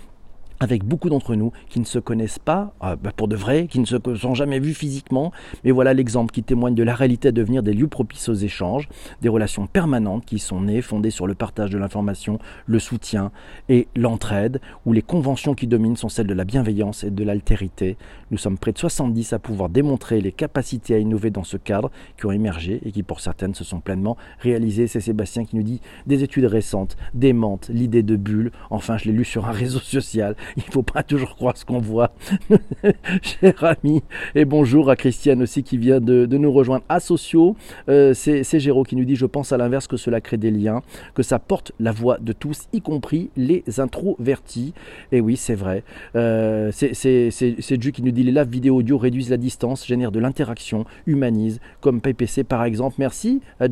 avec 0.61 0.85
beaucoup 0.85 1.09
d'entre 1.09 1.35
nous 1.35 1.53
qui 1.69 1.81
ne 1.81 1.85
se 1.85 1.99
connaissent 1.99 2.39
pas, 2.39 2.75
euh, 2.85 2.95
pour 3.17 3.29
de 3.29 3.37
vrai, 3.37 3.67
qui 3.67 3.81
ne 3.81 3.87
se 3.87 3.97
sont 4.17 4.35
jamais 4.35 4.61
vus 4.61 4.75
physiquement, 4.75 5.33
mais 5.65 5.71
voilà 5.71 5.95
l'exemple 5.95 6.33
qui 6.33 6.43
témoigne 6.43 6.75
de 6.75 6.83
la 6.83 6.95
réalité 6.95 7.29
à 7.29 7.33
devenir 7.33 7.63
des 7.63 7.73
lieux 7.73 7.89
propices 7.89 8.29
aux 8.29 8.35
échanges, 8.35 8.89
des 9.23 9.31
relations 9.31 9.67
permanentes 9.67 10.27
qui 10.27 10.39
sont 10.39 10.61
nées, 10.61 10.83
fondées 10.83 11.11
sur 11.11 11.27
le 11.27 11.35
partage 11.35 11.71
de 11.71 11.79
l'information, 11.79 12.39
le 12.67 12.79
soutien 12.79 13.33
et 13.71 13.89
l'entraide, 13.97 14.61
où 14.85 14.93
les 14.93 15.03
conventions 15.03 15.55
qui 15.55 15.67
dominent 15.67 15.97
sont 15.97 16.11
celles 16.11 16.27
de 16.27 16.35
la 16.35 16.45
bienveillance 16.45 17.05
et 17.05 17.11
de 17.11 17.25
l'altérité. 17.25 17.97
Nous 18.31 18.39
sommes 18.39 18.59
près 18.59 18.73
de 18.73 18.79
70 18.79 19.33
à 19.33 19.39
pouvoir 19.39 19.71
démontrer 19.71 20.21
les 20.21 20.33
capacités 20.33 20.95
à 20.95 20.99
innover 20.99 21.31
dans 21.31 21.45
ce 21.45 21.57
cadre 21.57 21.91
qui 22.19 22.27
ont 22.27 22.33
émergé 22.33 22.81
et 22.85 22.93
qui 22.93 23.03
pour 23.03 23.21
certaines 23.21 23.55
se 23.55 23.65
sont 23.65 23.81
pleinement 23.81 24.17
réalisées. 24.41 24.87
C'est 24.87 25.01
Sébastien 25.01 25.45
qui 25.45 25.57
nous 25.57 25.63
dit 25.63 25.81
des 26.07 26.23
études 26.23 26.45
récentes 26.45 26.97
démentent 27.15 27.71
l'idée 27.73 28.03
de 28.03 28.17
bulle. 28.17 28.53
Enfin, 28.69 28.99
je 28.99 29.07
l'ai 29.07 29.13
lu 29.13 29.25
sur 29.25 29.49
un 29.49 29.53
réseau 29.61 29.81
social 29.81 30.37
il 30.57 30.65
ne 30.67 30.73
faut 30.73 30.83
pas 30.83 31.03
toujours 31.03 31.35
croire 31.37 31.57
ce 31.57 31.65
qu'on 31.65 31.79
voit, 31.79 32.13
cher 33.23 33.65
ami. 33.65 34.03
Et 34.35 34.45
bonjour 34.45 34.91
à 34.91 34.97
Christiane 34.97 35.43
aussi 35.43 35.63
qui 35.63 35.79
vient 35.79 36.01
de, 36.01 36.27
nous 36.27 36.53
rejoindre. 36.53 36.85
À 36.89 37.01
Sociaux, 37.01 37.57
euh, 37.89 38.15
c'est 38.15 38.61
Géraud 38.61 38.85
qui 38.85 38.97
nous 38.97 39.05
dit 39.05 39.17
Je 39.17 39.27
pense 39.27 39.53
à 39.53 39.57
l'inverse 39.57 39.87
que 39.87 39.97
cela 39.97 40.21
crée 40.21 40.37
des 40.37 40.51
liens, 40.51 40.83
que 41.15 41.23
ça 41.23 41.39
porte 41.39 41.73
la 41.81 41.93
voix 41.93 42.19
de 42.19 42.33
tous, 42.33 42.69
y 42.73 42.81
compris 42.81 43.31
les 43.37 43.65
introvertis. 43.79 44.73
Et 45.13 45.21
oui, 45.21 45.37
c'est 45.37 45.55
vrai. 45.55 45.83
Euh, 46.17 46.71
c'est 46.73 47.77
Dieu 47.77 47.91
qui 47.91 48.03
nous 48.03 48.11
dit 48.11 48.23
Les 48.23 48.33
lives 48.33 48.49
vidéo 48.49 48.77
audio 48.77 48.99
réduisent 48.99 49.31
la 49.31 49.37
distance, 49.37 49.87
génèrent 49.87 50.13
de 50.13 50.21
l'interaction, 50.21 50.85
humanisent, 51.07 51.61
comme 51.81 52.01
PPC 52.01 52.45
par 52.45 52.65
exemple. 52.65 52.97
Merci 52.99 53.41
à 53.59 53.69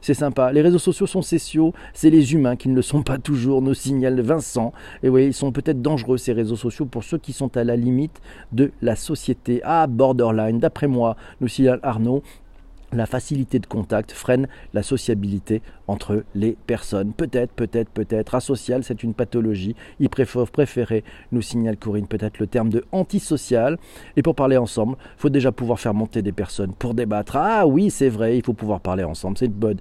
c'est 0.00 0.14
sympa. 0.14 0.52
Les 0.52 0.62
réseaux 0.62 0.78
sociaux 0.78 1.06
sont 1.06 1.22
sociaux, 1.22 1.72
c'est 1.94 2.10
les 2.10 2.34
humains 2.34 2.56
qui 2.56 2.68
ne 2.68 2.74
le 2.74 2.82
sont 2.82 3.02
pas 3.02 3.18
toujours, 3.18 3.62
nous 3.62 3.74
signale 3.74 4.20
Vincent. 4.20 4.72
Et 5.02 5.08
oui, 5.08 5.26
ils 5.26 5.34
sont 5.34 5.52
peut-être 5.52 5.82
dangereux 5.82 6.18
ces 6.22 6.32
réseaux 6.32 6.56
sociaux 6.56 6.86
pour 6.86 7.04
ceux 7.04 7.18
qui 7.18 7.32
sont 7.32 7.56
à 7.56 7.64
la 7.64 7.76
limite 7.76 8.20
de 8.52 8.72
la 8.80 8.96
société. 8.96 9.60
Ah, 9.64 9.86
borderline, 9.86 10.58
d'après 10.58 10.86
moi, 10.86 11.16
nous 11.40 11.48
signale 11.48 11.80
Arnaud, 11.82 12.22
la 12.92 13.06
facilité 13.06 13.58
de 13.58 13.66
contact 13.66 14.12
freine 14.12 14.48
la 14.74 14.82
sociabilité 14.82 15.62
entre 15.92 16.24
les 16.34 16.56
personnes. 16.66 17.12
Peut-être, 17.12 17.52
peut-être, 17.52 17.90
peut-être. 17.90 18.34
Asocial, 18.34 18.82
c'est 18.82 19.02
une 19.02 19.14
pathologie. 19.14 19.76
Il 20.00 20.08
préférer, 20.08 21.04
nous 21.30 21.42
signale 21.42 21.76
Corinne, 21.76 22.06
peut-être 22.06 22.38
le 22.38 22.46
terme 22.46 22.70
de 22.70 22.84
antisocial. 22.92 23.78
Et 24.16 24.22
pour 24.22 24.34
parler 24.34 24.56
ensemble, 24.56 24.96
il 25.00 25.20
faut 25.20 25.28
déjà 25.28 25.52
pouvoir 25.52 25.78
faire 25.78 25.94
monter 25.94 26.22
des 26.22 26.32
personnes 26.32 26.72
pour 26.72 26.94
débattre. 26.94 27.36
Ah 27.36 27.66
oui, 27.66 27.90
c'est 27.90 28.08
vrai, 28.08 28.38
il 28.38 28.44
faut 28.44 28.54
pouvoir 28.54 28.80
parler 28.80 29.04
ensemble. 29.04 29.36
C'est 29.38 29.46
une 29.46 29.52
bonne, 29.52 29.78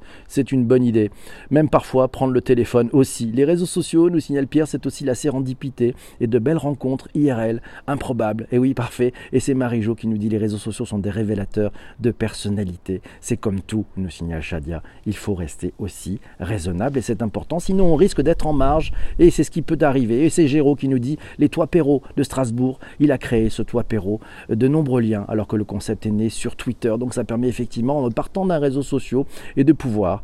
une 0.52 0.66
bonne 0.66 0.84
idée. 0.84 1.12
Même 1.50 1.70
parfois, 1.70 2.08
prendre 2.10 2.34
le 2.34 2.42
téléphone 2.42 2.90
aussi. 2.92 3.32
Les 3.32 3.46
réseaux 3.46 3.66
sociaux, 3.66 4.10
nous 4.10 4.20
signale 4.20 4.48
Pierre, 4.48 4.68
c'est 4.68 4.86
aussi 4.86 5.06
la 5.06 5.16
sérendipité 5.16 5.96
et 6.20 6.28
de 6.28 6.40
belles 6.40 6.58
rencontres 6.58 7.08
IRL, 7.14 7.62
improbables. 7.88 8.48
Et 8.52 8.58
oui, 8.58 8.74
parfait. 8.74 9.14
Et 9.32 9.40
c'est 9.40 9.54
Marie-Jo 9.54 9.96
qui 9.96 10.08
nous 10.08 10.18
dit 10.18 10.30
les 10.30 10.38
réseaux 10.38 10.58
sociaux 10.58 10.86
sont 10.86 11.00
des 11.00 11.10
révélateurs 11.10 11.72
de 12.00 12.12
personnalité. 12.12 13.02
C'est 13.22 13.38
comme 13.38 13.62
tout, 13.62 13.86
nous 13.96 14.10
signale 14.10 14.42
Shadia. 14.42 14.84
Il 15.06 15.16
faut 15.16 15.36
rester 15.36 15.74
aussi 15.80 16.01
raisonnable 16.40 16.98
et 16.98 17.02
c'est 17.02 17.22
important. 17.22 17.60
Sinon, 17.60 17.94
on 17.94 17.96
risque 17.96 18.22
d'être 18.22 18.48
en 18.48 18.54
marge 18.54 18.92
et 19.20 19.30
c'est 19.30 19.44
ce 19.44 19.52
qui 19.52 19.62
peut 19.62 19.78
arriver. 19.82 20.26
Et 20.26 20.30
c'est 20.30 20.48
Géraud 20.48 20.76
qui 20.76 20.88
nous 20.88 21.00
dit 21.00 21.18
les 21.38 21.50
toits 21.50 21.68
Perrault 21.68 22.02
de 22.18 22.24
Strasbourg. 22.24 22.80
Il 23.00 23.12
a 23.12 23.18
créé 23.18 23.50
ce 23.50 23.62
toit 23.62 23.84
Perrault, 23.84 24.20
de 24.50 24.68
nombreux 24.68 25.02
liens, 25.02 25.26
alors 25.28 25.48
que 25.48 25.56
le 25.56 25.64
concept 25.64 26.06
est 26.06 26.12
né 26.12 26.30
sur 26.30 26.56
Twitter. 26.56 26.94
Donc 27.00 27.14
ça 27.14 27.24
permet 27.24 27.48
effectivement, 27.48 28.04
en 28.04 28.12
partant 28.12 28.46
d'un 28.46 28.60
réseau 28.60 28.84
social 28.84 29.24
et 29.58 29.64
de 29.64 29.74
pouvoir 29.74 30.24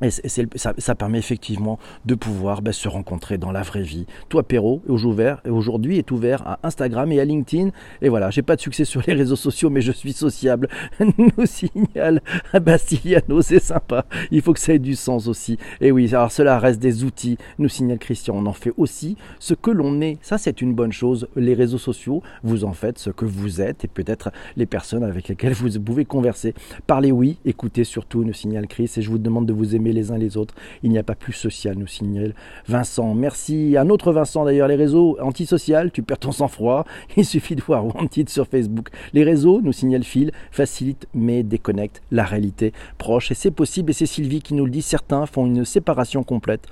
et 0.00 0.10
ça, 0.10 0.94
permet 0.94 1.18
effectivement 1.18 1.78
de 2.06 2.14
pouvoir 2.14 2.62
ben, 2.62 2.72
se 2.72 2.88
rencontrer 2.88 3.36
dans 3.36 3.50
la 3.50 3.62
vraie 3.62 3.82
vie. 3.82 4.06
Toi, 4.28 4.42
Perrault, 4.42 4.82
aujourd'hui 4.88 5.98
est 5.98 6.10
ouvert 6.10 6.46
à 6.46 6.60
Instagram 6.62 7.10
et 7.12 7.20
à 7.20 7.24
LinkedIn. 7.24 7.70
Et 8.02 8.08
voilà, 8.08 8.30
j'ai 8.30 8.42
pas 8.42 8.56
de 8.56 8.60
succès 8.60 8.84
sur 8.84 9.02
les 9.06 9.14
réseaux 9.14 9.36
sociaux, 9.36 9.70
mais 9.70 9.80
je 9.80 9.92
suis 9.92 10.12
sociable. 10.12 10.68
Nous 11.00 11.46
signale 11.46 12.20
Bastiliano, 12.54 13.42
c'est 13.42 13.62
sympa. 13.62 14.06
Il 14.30 14.42
faut 14.42 14.52
que 14.52 14.60
ça 14.60 14.74
ait 14.74 14.78
du 14.78 14.94
sens 14.94 15.26
aussi. 15.26 15.58
Et 15.80 15.90
oui, 15.90 16.08
alors 16.14 16.30
cela 16.30 16.58
reste 16.58 16.80
des 16.80 17.04
outils. 17.04 17.36
Nous 17.58 17.68
signale 17.68 17.98
Christian, 17.98 18.36
on 18.36 18.46
en 18.46 18.52
fait 18.52 18.72
aussi 18.76 19.16
ce 19.40 19.54
que 19.54 19.70
l'on 19.70 20.00
est. 20.00 20.18
Ça, 20.22 20.38
c'est 20.38 20.60
une 20.60 20.74
bonne 20.74 20.92
chose. 20.92 21.28
Les 21.34 21.54
réseaux 21.54 21.78
sociaux, 21.78 22.22
vous 22.44 22.64
en 22.64 22.72
faites 22.72 22.98
ce 22.98 23.10
que 23.10 23.24
vous 23.24 23.60
êtes 23.60 23.84
et 23.84 23.88
peut-être 23.88 24.30
les 24.56 24.66
personnes 24.66 25.02
avec 25.02 25.28
lesquelles 25.28 25.54
vous 25.54 25.80
pouvez 25.80 26.04
converser. 26.04 26.54
Parlez 26.86 27.10
oui, 27.10 27.38
écoutez 27.44 27.84
surtout, 27.84 28.24
nous 28.24 28.32
signale 28.32 28.68
Chris. 28.68 28.92
Et 28.96 29.02
je 29.02 29.10
vous 29.10 29.18
demande 29.18 29.46
de 29.46 29.52
vous 29.52 29.74
aimer 29.74 29.87
les 29.92 30.10
uns 30.10 30.18
les 30.18 30.36
autres. 30.36 30.54
Il 30.82 30.90
n'y 30.90 30.98
a 30.98 31.02
pas 31.02 31.14
plus 31.14 31.32
social, 31.32 31.76
nous 31.76 31.86
signale 31.86 32.34
Vincent. 32.66 33.14
Merci. 33.14 33.76
Un 33.76 33.88
autre 33.90 34.12
Vincent 34.12 34.44
d'ailleurs, 34.44 34.68
les 34.68 34.76
réseaux 34.76 35.16
antisociaux, 35.20 35.88
tu 35.92 36.02
perds 36.02 36.18
ton 36.18 36.32
sang-froid. 36.32 36.84
Il 37.16 37.24
suffit 37.24 37.56
de 37.56 37.62
voir 37.62 37.84
Wanted 37.84 38.28
sur 38.28 38.46
Facebook. 38.46 38.88
Les 39.12 39.24
réseaux, 39.24 39.60
nous 39.60 39.72
signale 39.72 40.04
Phil, 40.04 40.32
facilitent 40.50 41.06
mais 41.14 41.42
déconnectent 41.42 42.02
la 42.10 42.24
réalité 42.24 42.72
proche. 42.98 43.30
Et 43.30 43.34
c'est 43.34 43.50
possible, 43.50 43.90
et 43.90 43.94
c'est 43.94 44.06
Sylvie 44.06 44.42
qui 44.42 44.54
nous 44.54 44.64
le 44.64 44.70
dit, 44.70 44.82
certains 44.82 45.26
font 45.26 45.46
une 45.46 45.64
séparation 45.64 46.22
complète 46.22 46.68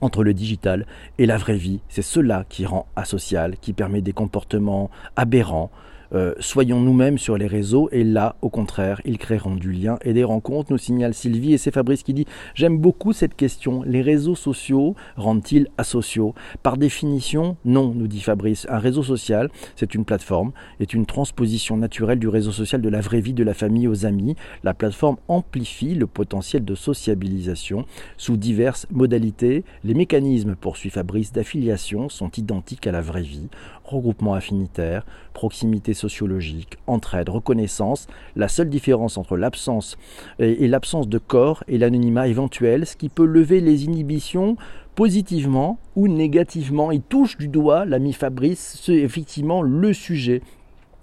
entre 0.00 0.22
le 0.22 0.34
digital 0.34 0.86
et 1.18 1.26
la 1.26 1.36
vraie 1.36 1.56
vie. 1.56 1.80
C'est 1.88 2.02
cela 2.02 2.44
qui 2.48 2.66
rend 2.66 2.86
asocial, 2.96 3.56
qui 3.58 3.72
permet 3.72 4.00
des 4.00 4.12
comportements 4.12 4.90
aberrants, 5.16 5.70
euh, 6.14 6.34
soyons 6.40 6.80
nous-mêmes 6.80 7.18
sur 7.18 7.36
les 7.36 7.46
réseaux 7.46 7.88
et 7.92 8.04
là, 8.04 8.36
au 8.42 8.48
contraire, 8.48 9.00
ils 9.04 9.18
créeront 9.18 9.56
du 9.56 9.72
lien 9.72 9.98
et 10.02 10.12
des 10.12 10.24
rencontres, 10.24 10.72
nous 10.72 10.78
signale 10.78 11.14
Sylvie 11.14 11.52
et 11.52 11.58
c'est 11.58 11.70
Fabrice 11.70 12.02
qui 12.02 12.14
dit 12.14 12.26
J'aime 12.54 12.78
beaucoup 12.78 13.12
cette 13.12 13.34
question. 13.34 13.82
Les 13.82 14.02
réseaux 14.02 14.34
sociaux 14.34 14.94
rendent-ils 15.16 15.68
asociaux? 15.76 16.34
Par 16.62 16.76
définition, 16.76 17.56
non, 17.64 17.92
nous 17.94 18.06
dit 18.06 18.20
Fabrice. 18.20 18.66
Un 18.70 18.78
réseau 18.78 19.02
social, 19.02 19.50
c'est 19.76 19.94
une 19.94 20.04
plateforme, 20.04 20.52
est 20.80 20.94
une 20.94 21.06
transposition 21.06 21.76
naturelle 21.76 22.18
du 22.18 22.28
réseau 22.28 22.52
social 22.52 22.80
de 22.80 22.88
la 22.88 23.00
vraie 23.00 23.20
vie, 23.20 23.34
de 23.34 23.44
la 23.44 23.54
famille 23.54 23.88
aux 23.88 24.06
amis. 24.06 24.36
La 24.64 24.74
plateforme 24.74 25.16
amplifie 25.28 25.94
le 25.94 26.06
potentiel 26.06 26.64
de 26.64 26.74
sociabilisation 26.74 27.84
sous 28.16 28.36
diverses 28.36 28.86
modalités. 28.90 29.64
Les 29.84 29.94
mécanismes, 29.94 30.54
poursuit 30.54 30.90
Fabrice, 30.90 31.32
d'affiliation 31.32 32.08
sont 32.08 32.30
identiques 32.36 32.86
à 32.86 32.92
la 32.92 33.00
vraie 33.00 33.22
vie 33.22 33.48
regroupement 33.88 34.34
affinitaire, 34.34 35.04
proximité 35.32 35.94
sociologique, 35.94 36.78
entraide, 36.86 37.28
reconnaissance. 37.28 38.06
La 38.36 38.48
seule 38.48 38.68
différence 38.68 39.18
entre 39.18 39.36
l'absence 39.36 39.96
et 40.38 40.68
l'absence 40.68 41.08
de 41.08 41.18
corps 41.18 41.64
et 41.68 41.78
l'anonymat 41.78 42.28
éventuel, 42.28 42.86
ce 42.86 42.96
qui 42.96 43.08
peut 43.08 43.26
lever 43.26 43.60
les 43.60 43.84
inhibitions 43.84 44.56
positivement 44.94 45.78
ou 45.94 46.08
négativement. 46.08 46.90
Il 46.90 47.02
touche 47.02 47.36
du 47.36 47.46
doigt, 47.46 47.84
l'ami 47.84 48.12
Fabrice, 48.12 48.80
c'est 48.82 48.96
effectivement 48.96 49.62
le 49.62 49.92
sujet. 49.92 50.42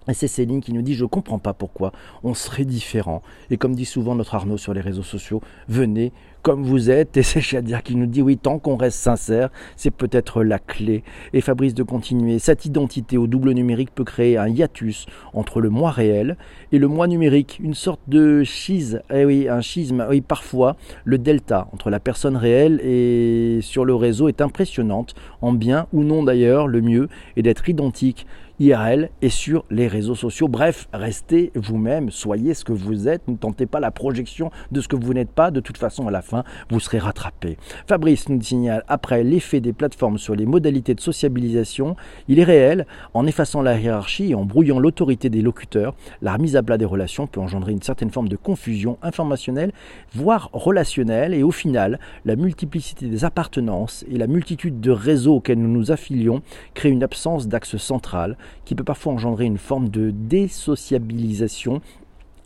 Et 0.08 0.14
c'est 0.14 0.28
Céline 0.28 0.62
qui 0.62 0.74
nous 0.74 0.82
dit 0.82 0.96
Je 0.96 1.04
ne 1.04 1.10
comprends 1.10 1.40
pas 1.40 1.54
pourquoi 1.54 1.92
on 2.24 2.34
serait 2.34 2.66
différent. 2.66 3.22
Et 3.50 3.58
comme 3.58 3.74
dit 3.74 3.86
souvent 3.86 4.16
notre 4.16 4.36
Arnaud 4.36 4.58
sur 4.58 4.74
les 4.74 4.82
réseaux 4.82 5.02
sociaux, 5.02 5.42
venez 5.68 6.12
comme 6.46 6.64
vous 6.64 6.92
êtes. 6.92 7.18
Et 7.18 7.24
c'est 7.24 7.42
Chadir 7.42 7.82
qui 7.82 7.96
nous 7.96 8.06
dit 8.06 8.22
oui, 8.22 8.38
tant 8.38 8.60
qu'on 8.60 8.78
reste 8.78 9.00
sincère, 9.00 9.50
c'est 9.76 9.90
peut-être 9.90 10.44
la 10.44 10.60
clé. 10.60 11.04
Et 11.34 11.42
Fabrice 11.42 11.74
de 11.74 11.82
continuer. 11.82 12.38
Cette 12.38 12.66
identité 12.66 13.18
au 13.18 13.26
double 13.26 13.52
numérique 13.54 13.90
peut 13.94 14.04
créer 14.04 14.38
un 14.38 14.48
hiatus 14.48 15.08
entre 15.34 15.60
le 15.60 15.72
moi 15.72 15.90
réel 15.90 16.38
et 16.72 16.78
le 16.78 16.88
moi 16.88 17.08
numérique, 17.08 17.60
une 17.64 17.74
sorte 17.74 18.02
de 18.08 18.44
schisme. 18.44 19.02
Eh 19.12 19.26
oui, 19.26 19.50
un 19.50 19.62
schisme. 19.62 20.06
Oui, 20.08 20.22
parfois, 20.22 20.78
le 21.04 21.18
delta 21.18 21.68
entre 21.74 21.90
la 21.90 22.00
personne 22.00 22.38
réelle 22.38 22.80
et 22.84 23.58
sur 23.62 23.84
le 23.84 23.96
réseau 23.96 24.28
est 24.28 24.40
impressionnante, 24.40 25.16
en 25.42 25.52
bien 25.52 25.88
ou 25.94 26.04
non 26.04 26.22
d'ailleurs. 26.22 26.68
Le 26.68 26.82
mieux 26.82 27.10
est 27.38 27.42
d'être 27.42 27.68
identique 27.68 28.28
IRL 28.60 29.10
et 29.22 29.30
sur 29.30 29.66
les 29.70 29.88
réseaux 29.88 30.16
sociaux. 30.16 30.48
Bref, 30.48 30.88
restez 30.94 31.52
vous-même, 31.56 32.12
soyez 32.12 32.54
ce 32.54 32.64
que 32.64 32.72
vous 32.72 33.08
êtes, 33.08 33.28
ne 33.28 33.36
tentez 33.36 33.66
pas 33.66 33.80
la 33.80 33.92
projection 33.92 34.52
de 34.72 34.82
ce 34.82 34.88
que 34.88 34.96
vous 34.96 35.14
n'êtes 35.14 35.32
pas, 35.32 35.52
de 35.52 35.60
toute 35.60 35.78
façon 35.78 36.08
à 36.08 36.12
la 36.12 36.22
fin, 36.22 36.44
vous 36.70 36.80
serez 36.80 37.00
rattrapé. 37.00 37.58
Fabrice 37.88 38.30
nous 38.30 38.42
signale, 38.42 38.84
après 38.88 39.24
l'effet 39.24 39.60
des 39.60 39.74
plateformes 39.74 40.18
sur 40.18 40.36
les 40.36 40.46
modalités 40.46 40.94
de 40.94 41.02
sociabilisation, 41.02 41.96
il 42.28 42.40
est 42.40 42.44
réel, 42.44 42.86
en 43.14 43.28
effaçant 43.28 43.62
la 43.62 43.78
hiérarchie 43.78 44.32
et 44.32 44.36
en 44.36 44.46
brouillant 44.46 44.80
l'autorité 44.80 45.30
des 45.30 45.42
locuteurs, 45.42 45.96
la 46.22 46.34
remise 46.34 46.56
à 46.56 46.64
plat 46.64 46.78
des 46.78 46.86
relations 46.86 47.28
peut 47.28 47.40
engendrer 47.40 47.72
une 47.72 47.82
certaine 47.82 48.12
forme 48.12 48.30
de 48.30 48.36
confusion 48.36 48.98
informationnelle, 49.02 49.74
voire 50.14 50.50
relationnelle, 50.54 51.34
et 51.34 51.44
au 51.44 51.52
final, 51.52 52.00
la 52.24 52.36
multiplicité 52.36 53.08
des 53.08 53.26
appartenances 53.26 54.06
et 54.10 54.18
la 54.18 54.28
multitude 54.28 54.80
de 54.80 54.92
réseaux 54.92 55.36
auxquels 55.36 55.60
nous 55.60 55.72
nous 55.72 55.92
affilions 55.92 56.42
créent 56.74 56.92
une 56.92 57.04
absence 57.04 57.48
d'axe 57.48 57.78
central 57.78 58.38
qui 58.66 58.76
peut 58.76 58.84
parfois 58.84 59.14
engendrer 59.14 59.46
une 59.46 59.58
forme 59.58 59.90
de 59.90 60.12
désociabilisation, 60.12 61.82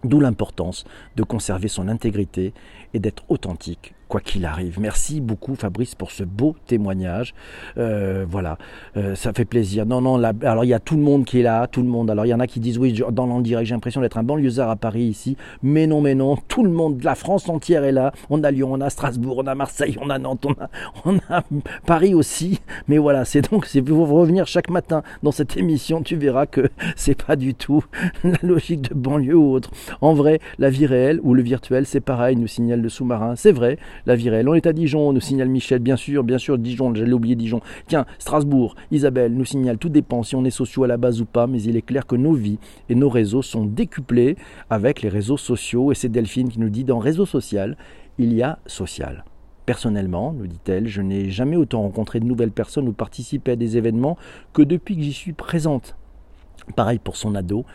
d'où 0.03 0.19
l'importance 0.19 0.85
de 1.15 1.23
conserver 1.23 1.67
son 1.67 1.87
intégrité 1.87 2.53
et 2.93 2.99
d'être 2.99 3.23
authentique 3.29 3.93
quoi 4.09 4.19
qu'il 4.19 4.45
arrive. 4.45 4.79
Merci 4.79 5.21
beaucoup 5.21 5.55
Fabrice 5.55 5.95
pour 5.95 6.11
ce 6.11 6.23
beau 6.23 6.55
témoignage. 6.65 7.33
Euh, 7.77 8.25
voilà, 8.27 8.57
euh, 8.97 9.15
ça 9.15 9.31
fait 9.31 9.45
plaisir. 9.45 9.85
Non, 9.85 10.01
non, 10.01 10.21
alors 10.21 10.65
il 10.65 10.67
y 10.67 10.73
a 10.73 10.79
tout 10.79 10.95
le 10.95 11.01
monde 11.03 11.23
qui 11.23 11.39
est 11.39 11.43
là, 11.43 11.67
tout 11.67 11.81
le 11.81 11.87
monde. 11.87 12.09
Alors 12.09 12.25
il 12.25 12.29
y 12.29 12.33
en 12.33 12.39
a 12.39 12.47
qui 12.47 12.59
disent 12.59 12.79
oui, 12.79 13.01
dans 13.11 13.27
l'en-direct, 13.27 13.67
j'ai 13.67 13.75
l'impression 13.75 14.01
d'être 14.01 14.17
un 14.17 14.23
banlieusard 14.23 14.69
à 14.69 14.75
Paris 14.75 15.03
ici. 15.03 15.37
Mais 15.63 15.87
non, 15.87 16.01
mais 16.01 16.15
non, 16.15 16.37
tout 16.47 16.63
le 16.63 16.71
monde, 16.71 17.01
la 17.03 17.15
France 17.15 17.47
entière 17.47 17.83
est 17.83 17.91
là. 17.91 18.11
On 18.29 18.43
a 18.43 18.51
Lyon, 18.51 18.73
on 18.73 18.81
a 18.81 18.89
Strasbourg, 18.89 19.37
on 19.37 19.47
a 19.47 19.55
Marseille, 19.55 19.95
on 20.01 20.09
a 20.09 20.17
Nantes, 20.17 20.45
on 20.45 20.53
a, 20.53 20.69
on 21.05 21.17
a 21.29 21.43
Paris 21.85 22.15
aussi. 22.15 22.59
Mais 22.87 22.97
voilà, 22.97 23.25
c'est 23.25 23.51
donc, 23.51 23.67
c'est 23.67 23.83
pour 23.83 24.09
revenir 24.09 24.47
chaque 24.47 24.71
matin 24.71 25.03
dans 25.21 25.31
cette 25.31 25.55
émission, 25.55 26.01
tu 26.01 26.15
verras 26.15 26.47
que 26.47 26.69
c'est 26.95 27.21
pas 27.21 27.35
du 27.35 27.53
tout 27.53 27.85
la 28.23 28.37
logique 28.41 28.89
de 28.89 28.95
banlieue 28.95 29.35
ou 29.35 29.51
autre. 29.53 29.69
En 30.01 30.13
vrai, 30.13 30.39
la 30.57 30.71
vie 30.71 30.87
réelle 30.87 31.19
ou 31.21 31.35
le 31.35 31.43
virtuel, 31.43 31.85
c'est 31.85 31.99
pareil, 31.99 32.35
nous 32.35 32.47
signale 32.47 32.81
le 32.81 32.89
sous-marin. 32.89 33.35
C'est 33.35 33.51
vrai, 33.51 33.77
la 34.05 34.15
vie 34.15 34.29
réelle. 34.29 34.49
On 34.49 34.53
est 34.53 34.67
à 34.67 34.73
Dijon, 34.73 35.13
nous 35.13 35.21
signale 35.21 35.49
Michel, 35.49 35.79
bien 35.79 35.95
sûr, 35.95 36.23
bien 36.23 36.37
sûr, 36.37 36.57
Dijon, 36.57 36.93
j'allais 36.93 37.13
oublier 37.13 37.35
Dijon. 37.35 37.61
Tiens, 37.87 38.05
Strasbourg, 38.17 38.75
Isabelle 38.91 39.33
nous 39.33 39.45
signale, 39.45 39.77
tout 39.77 39.89
dépend 39.89 40.23
si 40.23 40.35
on 40.35 40.45
est 40.45 40.49
sociaux 40.49 40.83
à 40.83 40.87
la 40.87 40.97
base 40.97 41.21
ou 41.21 41.25
pas, 41.25 41.47
mais 41.47 41.61
il 41.61 41.75
est 41.75 41.81
clair 41.81 42.05
que 42.05 42.15
nos 42.15 42.33
vies 42.33 42.59
et 42.89 42.95
nos 42.95 43.09
réseaux 43.09 43.41
sont 43.41 43.65
décuplés 43.65 44.37
avec 44.69 45.01
les 45.01 45.09
réseaux 45.09 45.37
sociaux. 45.37 45.91
Et 45.91 45.95
c'est 45.95 46.09
Delphine 46.09 46.49
qui 46.49 46.59
nous 46.59 46.69
dit, 46.69 46.83
dans 46.83 46.99
réseau 46.99 47.25
social, 47.25 47.77
il 48.17 48.33
y 48.33 48.41
a 48.41 48.59
social. 48.65 49.23
Personnellement, 49.65 50.33
nous 50.33 50.47
dit-elle, 50.47 50.87
je 50.87 51.01
n'ai 51.01 51.29
jamais 51.29 51.55
autant 51.55 51.81
rencontré 51.81 52.19
de 52.19 52.25
nouvelles 52.25 52.51
personnes 52.51 52.87
ou 52.87 52.93
participé 52.93 53.51
à 53.51 53.55
des 53.55 53.77
événements 53.77 54.17
que 54.51 54.63
depuis 54.63 54.95
que 54.95 55.03
j'y 55.03 55.13
suis 55.13 55.33
présente. 55.33 55.95
Pareil 56.75 56.99
pour 56.99 57.15
son 57.15 57.35
ado, 57.35 57.65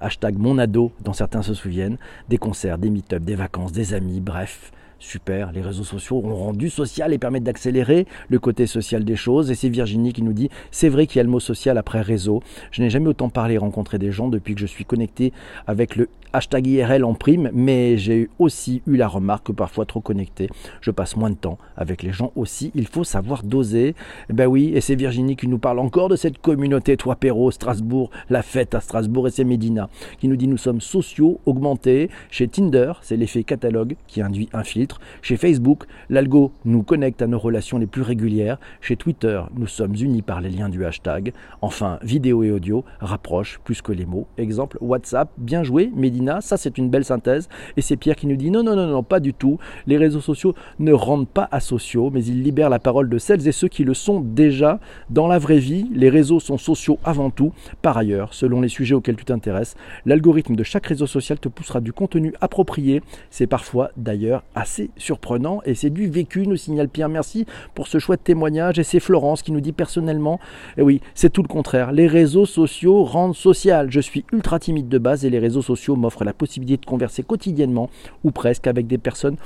hashtag 0.00 0.38
mon 0.38 0.58
ado, 0.58 0.92
dont 1.02 1.12
certains 1.12 1.42
se 1.42 1.54
souviennent, 1.54 1.98
des 2.28 2.38
concerts, 2.38 2.78
des 2.78 2.90
meet-ups, 2.90 3.24
des 3.24 3.34
vacances, 3.34 3.72
des 3.72 3.94
amis, 3.94 4.20
bref, 4.20 4.72
Super, 4.98 5.52
les 5.52 5.60
réseaux 5.60 5.84
sociaux 5.84 6.22
ont 6.24 6.34
rendu 6.34 6.70
social 6.70 7.12
et 7.12 7.18
permettent 7.18 7.44
d'accélérer 7.44 8.06
le 8.28 8.38
côté 8.38 8.66
social 8.66 9.04
des 9.04 9.16
choses. 9.16 9.50
Et 9.50 9.54
c'est 9.54 9.68
Virginie 9.68 10.12
qui 10.12 10.22
nous 10.22 10.32
dit 10.32 10.48
c'est 10.70 10.88
vrai 10.88 11.06
qu'il 11.06 11.18
y 11.18 11.20
a 11.20 11.24
le 11.24 11.28
mot 11.28 11.40
social 11.40 11.76
après 11.76 12.00
réseau. 12.00 12.42
Je 12.70 12.82
n'ai 12.82 12.90
jamais 12.90 13.08
autant 13.08 13.28
parlé 13.28 13.54
et 13.54 13.58
rencontré 13.58 13.98
des 13.98 14.10
gens 14.10 14.28
depuis 14.28 14.54
que 14.54 14.60
je 14.60 14.66
suis 14.66 14.84
connecté 14.84 15.32
avec 15.66 15.96
le 15.96 16.08
hashtag 16.32 16.66
IRL 16.66 17.04
en 17.04 17.14
prime, 17.14 17.50
mais 17.54 17.96
j'ai 17.96 18.28
aussi 18.38 18.82
eu 18.86 18.96
la 18.96 19.08
remarque 19.08 19.46
que 19.46 19.52
parfois 19.52 19.86
trop 19.86 20.00
connecté, 20.00 20.50
je 20.80 20.90
passe 20.90 21.16
moins 21.16 21.30
de 21.30 21.36
temps 21.36 21.58
avec 21.76 22.02
les 22.02 22.12
gens 22.12 22.32
aussi. 22.36 22.72
Il 22.74 22.86
faut 22.86 23.04
savoir 23.04 23.42
doser. 23.42 23.94
Ben 24.28 24.46
oui, 24.46 24.72
et 24.74 24.80
c'est 24.80 24.94
Virginie 24.94 25.36
qui 25.36 25.48
nous 25.48 25.58
parle 25.58 25.78
encore 25.78 26.08
de 26.08 26.16
cette 26.16 26.38
communauté 26.38 26.96
Toi 26.96 27.16
Perrault, 27.16 27.50
Strasbourg, 27.50 28.10
la 28.28 28.42
fête 28.42 28.74
à 28.74 28.80
Strasbourg, 28.80 29.28
et 29.28 29.30
c'est 29.30 29.44
Médina 29.44 29.88
qui 30.18 30.28
nous 30.28 30.36
dit 30.36 30.46
nous 30.46 30.56
sommes 30.56 30.80
sociaux, 30.80 31.40
augmentés. 31.46 32.10
Chez 32.30 32.48
Tinder, 32.48 32.92
c'est 33.02 33.16
l'effet 33.16 33.42
catalogue 33.42 33.96
qui 34.06 34.20
induit 34.20 34.48
un 34.52 34.62
filtre. 34.62 34.85
Chez 35.22 35.36
Facebook, 35.36 35.84
l'algo 36.10 36.52
nous 36.64 36.82
connecte 36.82 37.22
à 37.22 37.26
nos 37.26 37.38
relations 37.38 37.78
les 37.78 37.86
plus 37.86 38.02
régulières. 38.02 38.58
Chez 38.80 38.96
Twitter, 38.96 39.42
nous 39.56 39.66
sommes 39.66 39.94
unis 39.94 40.22
par 40.22 40.40
les 40.40 40.50
liens 40.50 40.68
du 40.68 40.84
hashtag. 40.84 41.32
Enfin, 41.62 41.98
vidéo 42.02 42.42
et 42.42 42.50
audio 42.50 42.84
rapprochent 43.00 43.60
plus 43.64 43.82
que 43.82 43.92
les 43.92 44.06
mots. 44.06 44.26
Exemple, 44.38 44.78
WhatsApp, 44.80 45.30
bien 45.38 45.62
joué, 45.62 45.90
Médina 45.94 46.36
ça, 46.40 46.56
c'est 46.56 46.78
une 46.78 46.90
belle 46.90 47.04
synthèse. 47.04 47.48
Et 47.76 47.80
c'est 47.80 47.96
Pierre 47.96 48.16
qui 48.16 48.26
nous 48.26 48.36
dit 48.36 48.50
non, 48.50 48.62
non, 48.62 48.76
non, 48.76 48.86
non, 48.86 49.02
pas 49.02 49.20
du 49.20 49.34
tout. 49.34 49.58
Les 49.86 49.96
réseaux 49.96 50.20
sociaux 50.20 50.54
ne 50.78 50.92
rendent 50.92 51.28
pas 51.28 51.48
asociaux, 51.50 52.10
mais 52.10 52.24
ils 52.24 52.42
libèrent 52.42 52.70
la 52.70 52.78
parole 52.78 53.08
de 53.08 53.18
celles 53.18 53.46
et 53.46 53.52
ceux 53.52 53.68
qui 53.68 53.84
le 53.84 53.94
sont 53.94 54.20
déjà. 54.20 54.80
Dans 55.10 55.26
la 55.26 55.38
vraie 55.38 55.58
vie, 55.58 55.88
les 55.92 56.08
réseaux 56.08 56.40
sont 56.40 56.58
sociaux 56.58 56.98
avant 57.04 57.30
tout. 57.30 57.52
Par 57.82 57.96
ailleurs, 57.96 58.34
selon 58.34 58.60
les 58.60 58.68
sujets 58.68 58.94
auxquels 58.94 59.16
tu 59.16 59.24
t'intéresses, 59.24 59.74
l'algorithme 60.04 60.56
de 60.56 60.62
chaque 60.62 60.86
réseau 60.86 61.06
social 61.06 61.38
te 61.38 61.48
poussera 61.48 61.80
du 61.80 61.92
contenu 61.92 62.32
approprié. 62.40 63.02
C'est 63.30 63.46
parfois 63.46 63.90
d'ailleurs 63.96 64.42
assez 64.54 64.75
surprenant 64.96 65.60
et 65.64 65.74
c'est 65.74 65.90
du 65.90 66.08
vécu, 66.08 66.46
nous 66.46 66.56
signale 66.56 66.88
Pierre. 66.88 67.08
Merci 67.08 67.46
pour 67.74 67.88
ce 67.88 67.98
chouette 67.98 68.24
témoignage. 68.24 68.78
Et 68.78 68.84
c'est 68.84 69.00
Florence 69.00 69.42
qui 69.42 69.52
nous 69.52 69.60
dit 69.60 69.72
personnellement, 69.72 70.40
et 70.76 70.80
eh 70.80 70.82
oui, 70.82 71.00
c'est 71.14 71.30
tout 71.30 71.42
le 71.42 71.48
contraire. 71.48 71.92
Les 71.92 72.06
réseaux 72.06 72.46
sociaux 72.46 73.04
rendent 73.04 73.34
social. 73.34 73.90
Je 73.90 74.00
suis 74.00 74.24
ultra 74.32 74.58
timide 74.58 74.88
de 74.88 74.98
base 74.98 75.24
et 75.24 75.30
les 75.30 75.38
réseaux 75.38 75.62
sociaux 75.62 75.96
m'offrent 75.96 76.24
la 76.24 76.32
possibilité 76.32 76.80
de 76.80 76.86
converser 76.86 77.22
quotidiennement 77.22 77.90
ou 78.24 78.30
presque 78.30 78.66
avec 78.66 78.86
des 78.86 78.98
personnes 78.98 79.36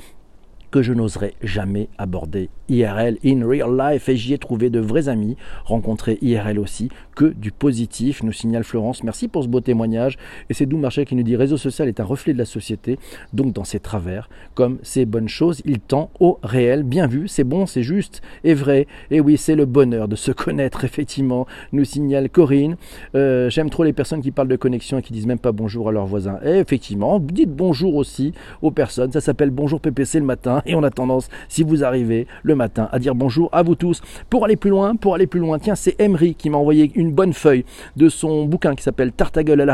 que 0.71 0.81
je 0.81 0.93
n'oserais 0.93 1.33
jamais 1.43 1.89
aborder 1.97 2.49
IRL, 2.69 3.17
in 3.25 3.45
real 3.45 3.77
life, 3.77 4.07
et 4.07 4.15
j'y 4.15 4.33
ai 4.33 4.37
trouvé 4.37 4.69
de 4.69 4.79
vrais 4.79 5.09
amis, 5.09 5.35
rencontrés 5.65 6.17
IRL 6.21 6.57
aussi, 6.57 6.89
que 7.15 7.25
du 7.25 7.51
positif, 7.51 8.23
nous 8.23 8.31
signale 8.31 8.63
Florence. 8.63 9.03
Merci 9.03 9.27
pour 9.27 9.43
ce 9.43 9.49
beau 9.49 9.59
témoignage. 9.59 10.17
Et 10.49 10.53
c'est 10.53 10.65
Doux 10.65 10.81
qui 11.05 11.15
nous 11.15 11.23
dit 11.23 11.35
réseau 11.35 11.57
social 11.57 11.87
est 11.89 11.99
un 11.99 12.05
reflet 12.05 12.33
de 12.33 12.37
la 12.37 12.45
société, 12.45 12.97
donc 13.33 13.53
dans 13.53 13.65
ses 13.65 13.79
travers, 13.79 14.29
comme 14.55 14.79
ses 14.83 15.05
bonnes 15.05 15.27
choses, 15.27 15.61
il 15.65 15.79
tend 15.79 16.09
au 16.19 16.39
réel. 16.43 16.83
Bien 16.83 17.07
vu, 17.07 17.27
c'est 17.27 17.43
bon, 17.43 17.65
c'est 17.65 17.83
juste 17.83 18.21
et 18.43 18.53
vrai. 18.53 18.87
Et 19.11 19.19
oui, 19.19 19.37
c'est 19.37 19.55
le 19.55 19.65
bonheur 19.65 20.07
de 20.07 20.15
se 20.15 20.31
connaître, 20.31 20.85
effectivement, 20.85 21.45
nous 21.73 21.83
signale 21.83 22.29
Corinne. 22.29 22.77
Euh, 23.15 23.49
j'aime 23.49 23.69
trop 23.69 23.83
les 23.83 23.93
personnes 23.93 24.21
qui 24.21 24.31
parlent 24.31 24.47
de 24.47 24.55
connexion 24.55 24.97
et 24.97 25.01
qui 25.01 25.11
disent 25.11 25.27
même 25.27 25.39
pas 25.39 25.51
bonjour 25.51 25.89
à 25.89 25.91
leurs 25.91 26.05
voisins. 26.05 26.39
Et 26.45 26.59
effectivement, 26.59 27.19
dites 27.19 27.53
bonjour 27.53 27.95
aussi 27.95 28.33
aux 28.61 28.71
personnes. 28.71 29.11
Ça 29.11 29.19
s'appelle 29.19 29.49
bonjour 29.49 29.81
PPC 29.81 30.19
le 30.19 30.25
matin 30.25 30.60
et 30.65 30.75
on 30.75 30.83
a 30.83 30.89
tendance, 30.89 31.29
si 31.49 31.63
vous 31.63 31.83
arrivez 31.83 32.27
le 32.43 32.55
matin, 32.55 32.89
à 32.91 32.99
dire 32.99 33.15
bonjour 33.15 33.49
à 33.51 33.63
vous 33.63 33.75
tous. 33.75 34.01
Pour 34.29 34.45
aller 34.45 34.55
plus 34.55 34.69
loin, 34.69 34.95
pour 34.95 35.15
aller 35.15 35.27
plus 35.27 35.39
loin, 35.39 35.59
tiens, 35.59 35.75
c'est 35.75 35.99
Emery 35.99 36.35
qui 36.35 36.49
m'a 36.49 36.57
envoyé 36.57 36.91
une 36.95 37.11
bonne 37.11 37.33
feuille 37.33 37.65
de 37.95 38.09
son 38.09 38.45
bouquin 38.45 38.75
qui 38.75 38.83
s'appelle 38.83 39.11
Tartagueule 39.11 39.61
à 39.61 39.65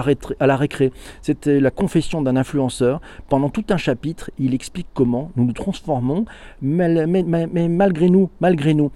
la, 0.48 0.56
récré. 0.56 0.92
C'était 1.22 1.60
la 1.60 1.72
confession 1.72 2.22
d'un 2.22 2.36
influenceur. 2.36 3.02
Pendant 3.30 3.50
tout 3.50 3.66
un 3.70 3.78
chapitre, 3.78 4.32
il 4.40 4.54
explique 4.54 4.88
comment 4.94 5.32
nous 5.36 5.46
nous 5.46 5.54
transformons, 5.54 6.26
mais 6.62 7.06
malgré 7.68 8.10
nous, 8.10 8.30
malgré 8.40 8.74
nous, 8.74 8.92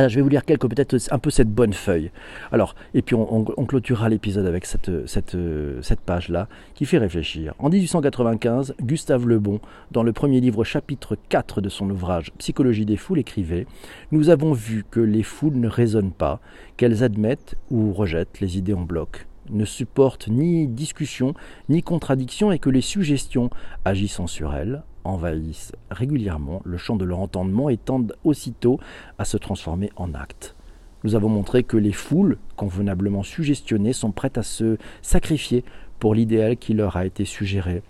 alors, 0.00 0.08
je 0.08 0.16
vais 0.16 0.22
vous 0.22 0.30
lire 0.30 0.46
quelques, 0.46 0.66
peut-être 0.66 0.96
un 1.10 1.18
peu 1.18 1.28
cette 1.28 1.50
bonne 1.50 1.74
feuille. 1.74 2.10
Alors, 2.52 2.74
et 2.94 3.02
puis 3.02 3.14
on, 3.14 3.44
clôturera 3.66 4.08
l'épisode 4.08 4.46
avec 4.46 4.64
cette, 4.64 5.06
cette, 5.06 5.36
cette 5.82 6.00
page-là 6.00 6.48
qui 6.74 6.86
fait 6.86 6.96
réfléchir. 6.96 7.52
En 7.58 7.68
1895, 7.68 8.76
Gustave 8.80 9.28
Le 9.28 9.38
Bon, 9.38 9.60
dans 9.90 10.02
le 10.02 10.14
premier 10.14 10.40
livre 10.40 10.64
chapitre 10.64 11.18
4 11.28 11.60
de 11.60 11.68
son 11.68 11.90
ouvrage 11.90 12.32
Psychologie 12.38 12.86
des 12.86 12.96
foules, 12.96 13.18
écrivait 13.18 13.66
Nous 14.10 14.30
avons 14.30 14.54
vu 14.54 14.86
que 14.90 15.00
les 15.00 15.22
foules 15.22 15.56
ne 15.56 15.68
raisonnent 15.68 16.12
pas, 16.12 16.40
qu'elles 16.78 17.04
admettent 17.04 17.56
ou 17.70 17.92
rejettent 17.92 18.40
les 18.40 18.56
idées 18.56 18.72
en 18.72 18.84
bloc 18.84 19.26
ne 19.50 19.64
supportent 19.64 20.28
ni 20.28 20.68
discussion 20.68 21.34
ni 21.68 21.82
contradiction 21.82 22.52
et 22.52 22.60
que 22.60 22.70
les 22.70 22.82
suggestions 22.82 23.50
agissant 23.84 24.28
sur 24.28 24.54
elles 24.54 24.84
envahissent 25.04 25.72
régulièrement 25.90 26.62
le 26.64 26.76
champ 26.76 26.96
de 26.96 27.04
leur 27.04 27.20
entendement 27.20 27.68
et 27.68 27.76
tendent 27.76 28.14
aussitôt 28.24 28.78
à 29.18 29.24
se 29.24 29.36
transformer 29.36 29.90
en 29.96 30.14
actes. 30.14 30.54
Nous 31.02 31.14
avons 31.14 31.28
montré 31.28 31.62
que 31.62 31.76
les 31.76 31.92
foules, 31.92 32.38
convenablement 32.56 33.22
suggestionnées, 33.22 33.94
sont 33.94 34.12
prêtes 34.12 34.38
à 34.38 34.42
se 34.42 34.76
sacrifier 35.00 35.64
pour 35.98 36.14
l'idéal 36.14 36.56
qui 36.56 36.74
leur 36.74 36.96
a 36.96 37.06
été 37.06 37.24
suggéré. 37.24 37.82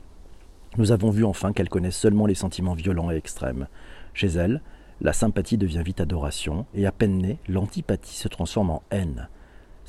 Nous 0.79 0.93
avons 0.93 1.11
vu 1.11 1.25
enfin 1.25 1.52
qu'elles 1.52 1.69
connaissent 1.69 1.97
seulement 1.97 2.26
les 2.26 2.35
sentiments 2.35 2.75
violents 2.75 3.11
et 3.11 3.17
extrêmes. 3.17 3.67
Chez 4.14 4.29
elles, 4.29 4.62
la 5.00 5.12
sympathie 5.12 5.59
devient 5.59 5.83
vite 5.85 6.00
adoration, 6.00 6.67
et 6.75 6.87
à 6.87 6.93
peine 6.93 7.19
née, 7.19 7.38
l'antipathie 7.49 8.17
se 8.17 8.29
transforme 8.29 8.71
en 8.71 8.83
haine. 8.90 9.29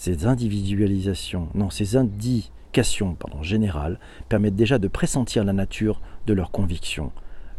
Ces 0.03 0.25
individualisations, 0.25 1.49
non, 1.53 1.69
ces 1.69 1.95
indications 1.95 3.13
pardon, 3.13 3.43
générales 3.43 3.99
permettent 4.29 4.55
déjà 4.55 4.79
de 4.79 4.87
pressentir 4.87 5.43
la 5.43 5.53
nature 5.53 6.01
de 6.25 6.33
leurs 6.33 6.49
convictions. 6.49 7.11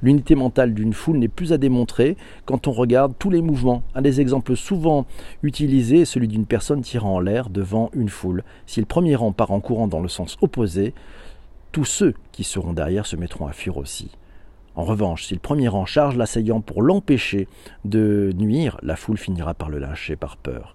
L'unité 0.02 0.34
mentale 0.34 0.74
d'une 0.74 0.92
foule 0.92 1.18
n'est 1.18 1.28
plus 1.28 1.52
à 1.52 1.56
démontrer 1.56 2.16
quand 2.44 2.66
on 2.66 2.72
regarde 2.72 3.14
tous 3.16 3.30
les 3.30 3.42
mouvements. 3.42 3.84
Un 3.94 4.02
des 4.02 4.20
exemples 4.20 4.56
souvent 4.56 5.06
utilisés 5.44 6.00
est 6.00 6.04
celui 6.04 6.26
d'une 6.26 6.44
personne 6.44 6.80
tirant 6.80 7.14
en 7.14 7.20
l'air 7.20 7.48
devant 7.48 7.90
une 7.94 8.08
foule. 8.08 8.42
Si 8.66 8.80
le 8.80 8.86
premier 8.86 9.14
rang 9.14 9.30
part 9.30 9.52
en 9.52 9.60
courant 9.60 9.86
dans 9.86 10.00
le 10.00 10.08
sens 10.08 10.36
opposé, 10.40 10.94
tous 11.70 11.84
ceux 11.84 12.12
qui 12.32 12.42
seront 12.42 12.72
derrière 12.72 13.06
se 13.06 13.14
mettront 13.14 13.46
à 13.46 13.52
fuir 13.52 13.76
aussi. 13.76 14.10
En 14.74 14.82
revanche, 14.82 15.26
si 15.26 15.34
le 15.34 15.40
premier 15.40 15.68
rang 15.68 15.86
charge 15.86 16.16
l'assaillant 16.16 16.60
pour 16.60 16.82
l'empêcher 16.82 17.46
de 17.84 18.32
nuire, 18.36 18.78
la 18.82 18.96
foule 18.96 19.16
finira 19.16 19.54
par 19.54 19.68
le 19.68 19.78
lyncher 19.78 20.16
par 20.16 20.36
peur. 20.36 20.74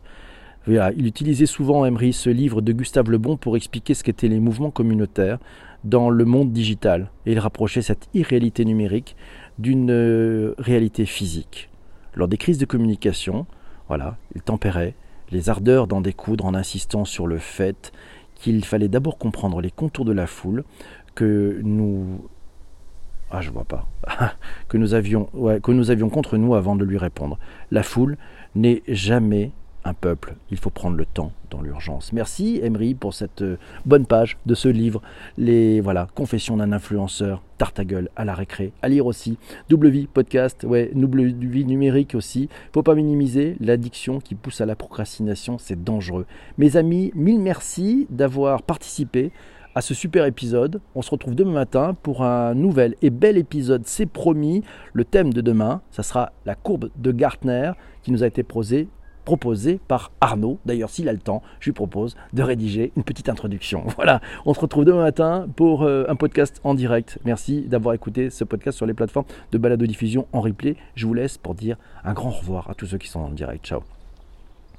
Il 0.68 1.08
utilisait 1.08 1.46
souvent, 1.46 1.86
Emery, 1.86 2.12
ce 2.12 2.30
livre 2.30 2.62
de 2.62 2.74
Gustave 2.74 3.10
Le 3.10 3.18
Bon 3.18 3.38
pour 3.38 3.56
expliquer 3.56 3.94
ce 3.94 4.04
qu'étaient 4.04 4.28
les 4.28 4.42
mouvements 4.42 4.72
communautaires 4.72 5.40
dans 5.86 6.10
le 6.10 6.26
monde 6.26 6.52
digital. 6.52 7.10
Et 7.26 7.32
il 7.32 7.40
rapprochait 7.40 7.82
cette 7.82 8.10
irréalité 8.14 8.66
numérique 8.66 9.16
d'une 9.60 9.92
euh, 9.92 10.56
réalité 10.58 11.06
physique. 11.06 11.70
Lors 12.16 12.28
des 12.28 12.38
crises 12.38 12.58
de 12.58 12.66
communication, 12.66 13.46
voilà, 13.88 14.18
il 14.36 14.42
tempérait 14.42 14.96
les 15.32 15.50
ardeurs 15.50 15.88
d'en 15.88 16.02
découdre 16.02 16.46
en 16.46 16.54
insistant 16.54 17.06
sur 17.06 17.28
le 17.28 17.38
fait 17.38 17.94
qu'il 18.36 18.66
fallait 18.66 18.90
d'abord 18.90 19.18
comprendre 19.18 19.62
les 19.62 19.72
contours 19.72 20.06
de 20.06 20.12
la 20.12 20.28
foule, 20.28 20.64
que 21.16 21.62
nous 21.64 22.28
ah, 23.30 23.42
je 23.42 23.52
vois 23.52 23.66
pas. 23.66 23.88
que 24.70 24.78
nous 24.78 24.94
avions, 24.94 25.30
que 25.62 25.72
nous 25.72 25.92
avions 25.92 26.10
contre 26.10 26.38
nous 26.38 26.56
avant 26.56 26.76
de 26.76 26.86
lui 26.86 26.98
répondre. 26.98 27.38
La 27.72 27.84
foule 27.84 28.18
n'est 28.56 28.84
jamais 28.88 29.52
un 29.88 29.94
peuple. 29.94 30.36
Il 30.52 30.58
faut 30.58 30.70
prendre 30.70 30.98
le 30.98 31.06
temps 31.06 31.32
dans 31.50 31.62
l'urgence. 31.62 32.12
Merci 32.14 32.60
Emery 32.62 32.94
pour 32.94 33.14
cette 33.14 33.42
euh, 33.42 33.58
bonne 33.86 34.06
page 34.06 34.38
de 34.46 34.54
ce 34.54 34.68
livre. 34.68 35.02
Les 35.38 35.82
voilà, 35.82 36.08
Confessions 36.14 36.58
d'un 36.58 36.74
influenceur, 36.74 37.42
Tartagueule 37.58 38.10
à 38.16 38.26
la 38.26 38.36
récré. 38.36 38.74
À 38.82 38.90
lire 38.90 39.06
aussi. 39.06 39.38
Double 39.70 39.90
vie 39.90 40.08
podcast, 40.08 40.64
ouais, 40.64 40.92
double 40.94 41.24
vie 41.24 41.66
numérique 41.66 42.16
aussi. 42.16 42.50
Faut 42.74 42.84
pas 42.84 42.96
minimiser 42.96 43.56
l'addiction 43.60 44.20
qui 44.20 44.36
pousse 44.36 44.62
à 44.62 44.66
la 44.66 44.76
procrastination, 44.76 45.58
c'est 45.58 45.84
dangereux. 45.84 46.26
Mes 46.58 46.78
amis, 46.78 47.12
mille 47.16 47.40
merci 47.40 48.08
d'avoir 48.10 48.64
participé 48.64 49.32
à 49.74 49.82
ce 49.82 49.94
super 49.94 50.26
épisode. 50.26 50.82
On 50.96 51.02
se 51.02 51.12
retrouve 51.12 51.36
demain 51.36 51.52
matin 51.52 51.96
pour 52.02 52.24
un 52.24 52.56
nouvel 52.56 52.96
et 53.02 53.12
bel 53.12 53.38
épisode, 53.38 53.84
c'est 53.86 54.08
promis. 54.08 54.64
Le 54.92 55.06
thème 55.06 55.32
de 55.32 55.42
demain, 55.42 55.82
ça 55.92 56.04
sera 56.04 56.32
la 56.46 56.56
courbe 56.56 56.90
de 56.98 57.12
Gartner 57.12 57.72
qui 58.02 58.12
nous 58.12 58.24
a 58.24 58.28
été 58.28 58.42
posée 58.42 58.90
proposé 59.28 59.82
par 59.90 60.14
Arnaud. 60.22 60.58
D'ailleurs, 60.66 60.90
s'il 60.90 61.10
a 61.10 61.12
le 61.12 61.20
temps, 61.20 61.44
je 61.60 61.66
lui 61.66 61.74
propose 61.74 62.16
de 62.32 62.44
rédiger 62.44 62.94
une 62.96 63.04
petite 63.04 63.28
introduction. 63.28 63.84
Voilà, 63.98 64.22
on 64.46 64.54
se 64.54 64.60
retrouve 64.62 64.86
demain 64.86 65.02
matin 65.02 65.48
pour 65.58 65.84
euh, 65.84 66.06
un 66.08 66.16
podcast 66.16 66.62
en 66.64 66.76
direct. 66.76 67.20
Merci 67.26 67.64
d'avoir 67.64 67.94
écouté 67.94 68.30
ce 68.30 68.46
podcast 68.46 68.78
sur 68.78 68.86
les 68.86 68.94
plateformes 68.94 69.26
de 69.52 69.58
balado-diffusion 69.58 70.28
en 70.32 70.40
replay. 70.40 70.78
Je 70.96 71.06
vous 71.08 71.14
laisse 71.14 71.38
pour 71.38 71.56
dire 71.56 71.76
un 72.06 72.14
grand 72.14 72.30
revoir 72.30 72.70
à 72.70 72.74
tous 72.74 72.86
ceux 72.86 73.00
qui 73.00 73.10
sont 73.10 73.20
en 73.20 73.30
direct. 73.32 73.66
Ciao 73.66 73.97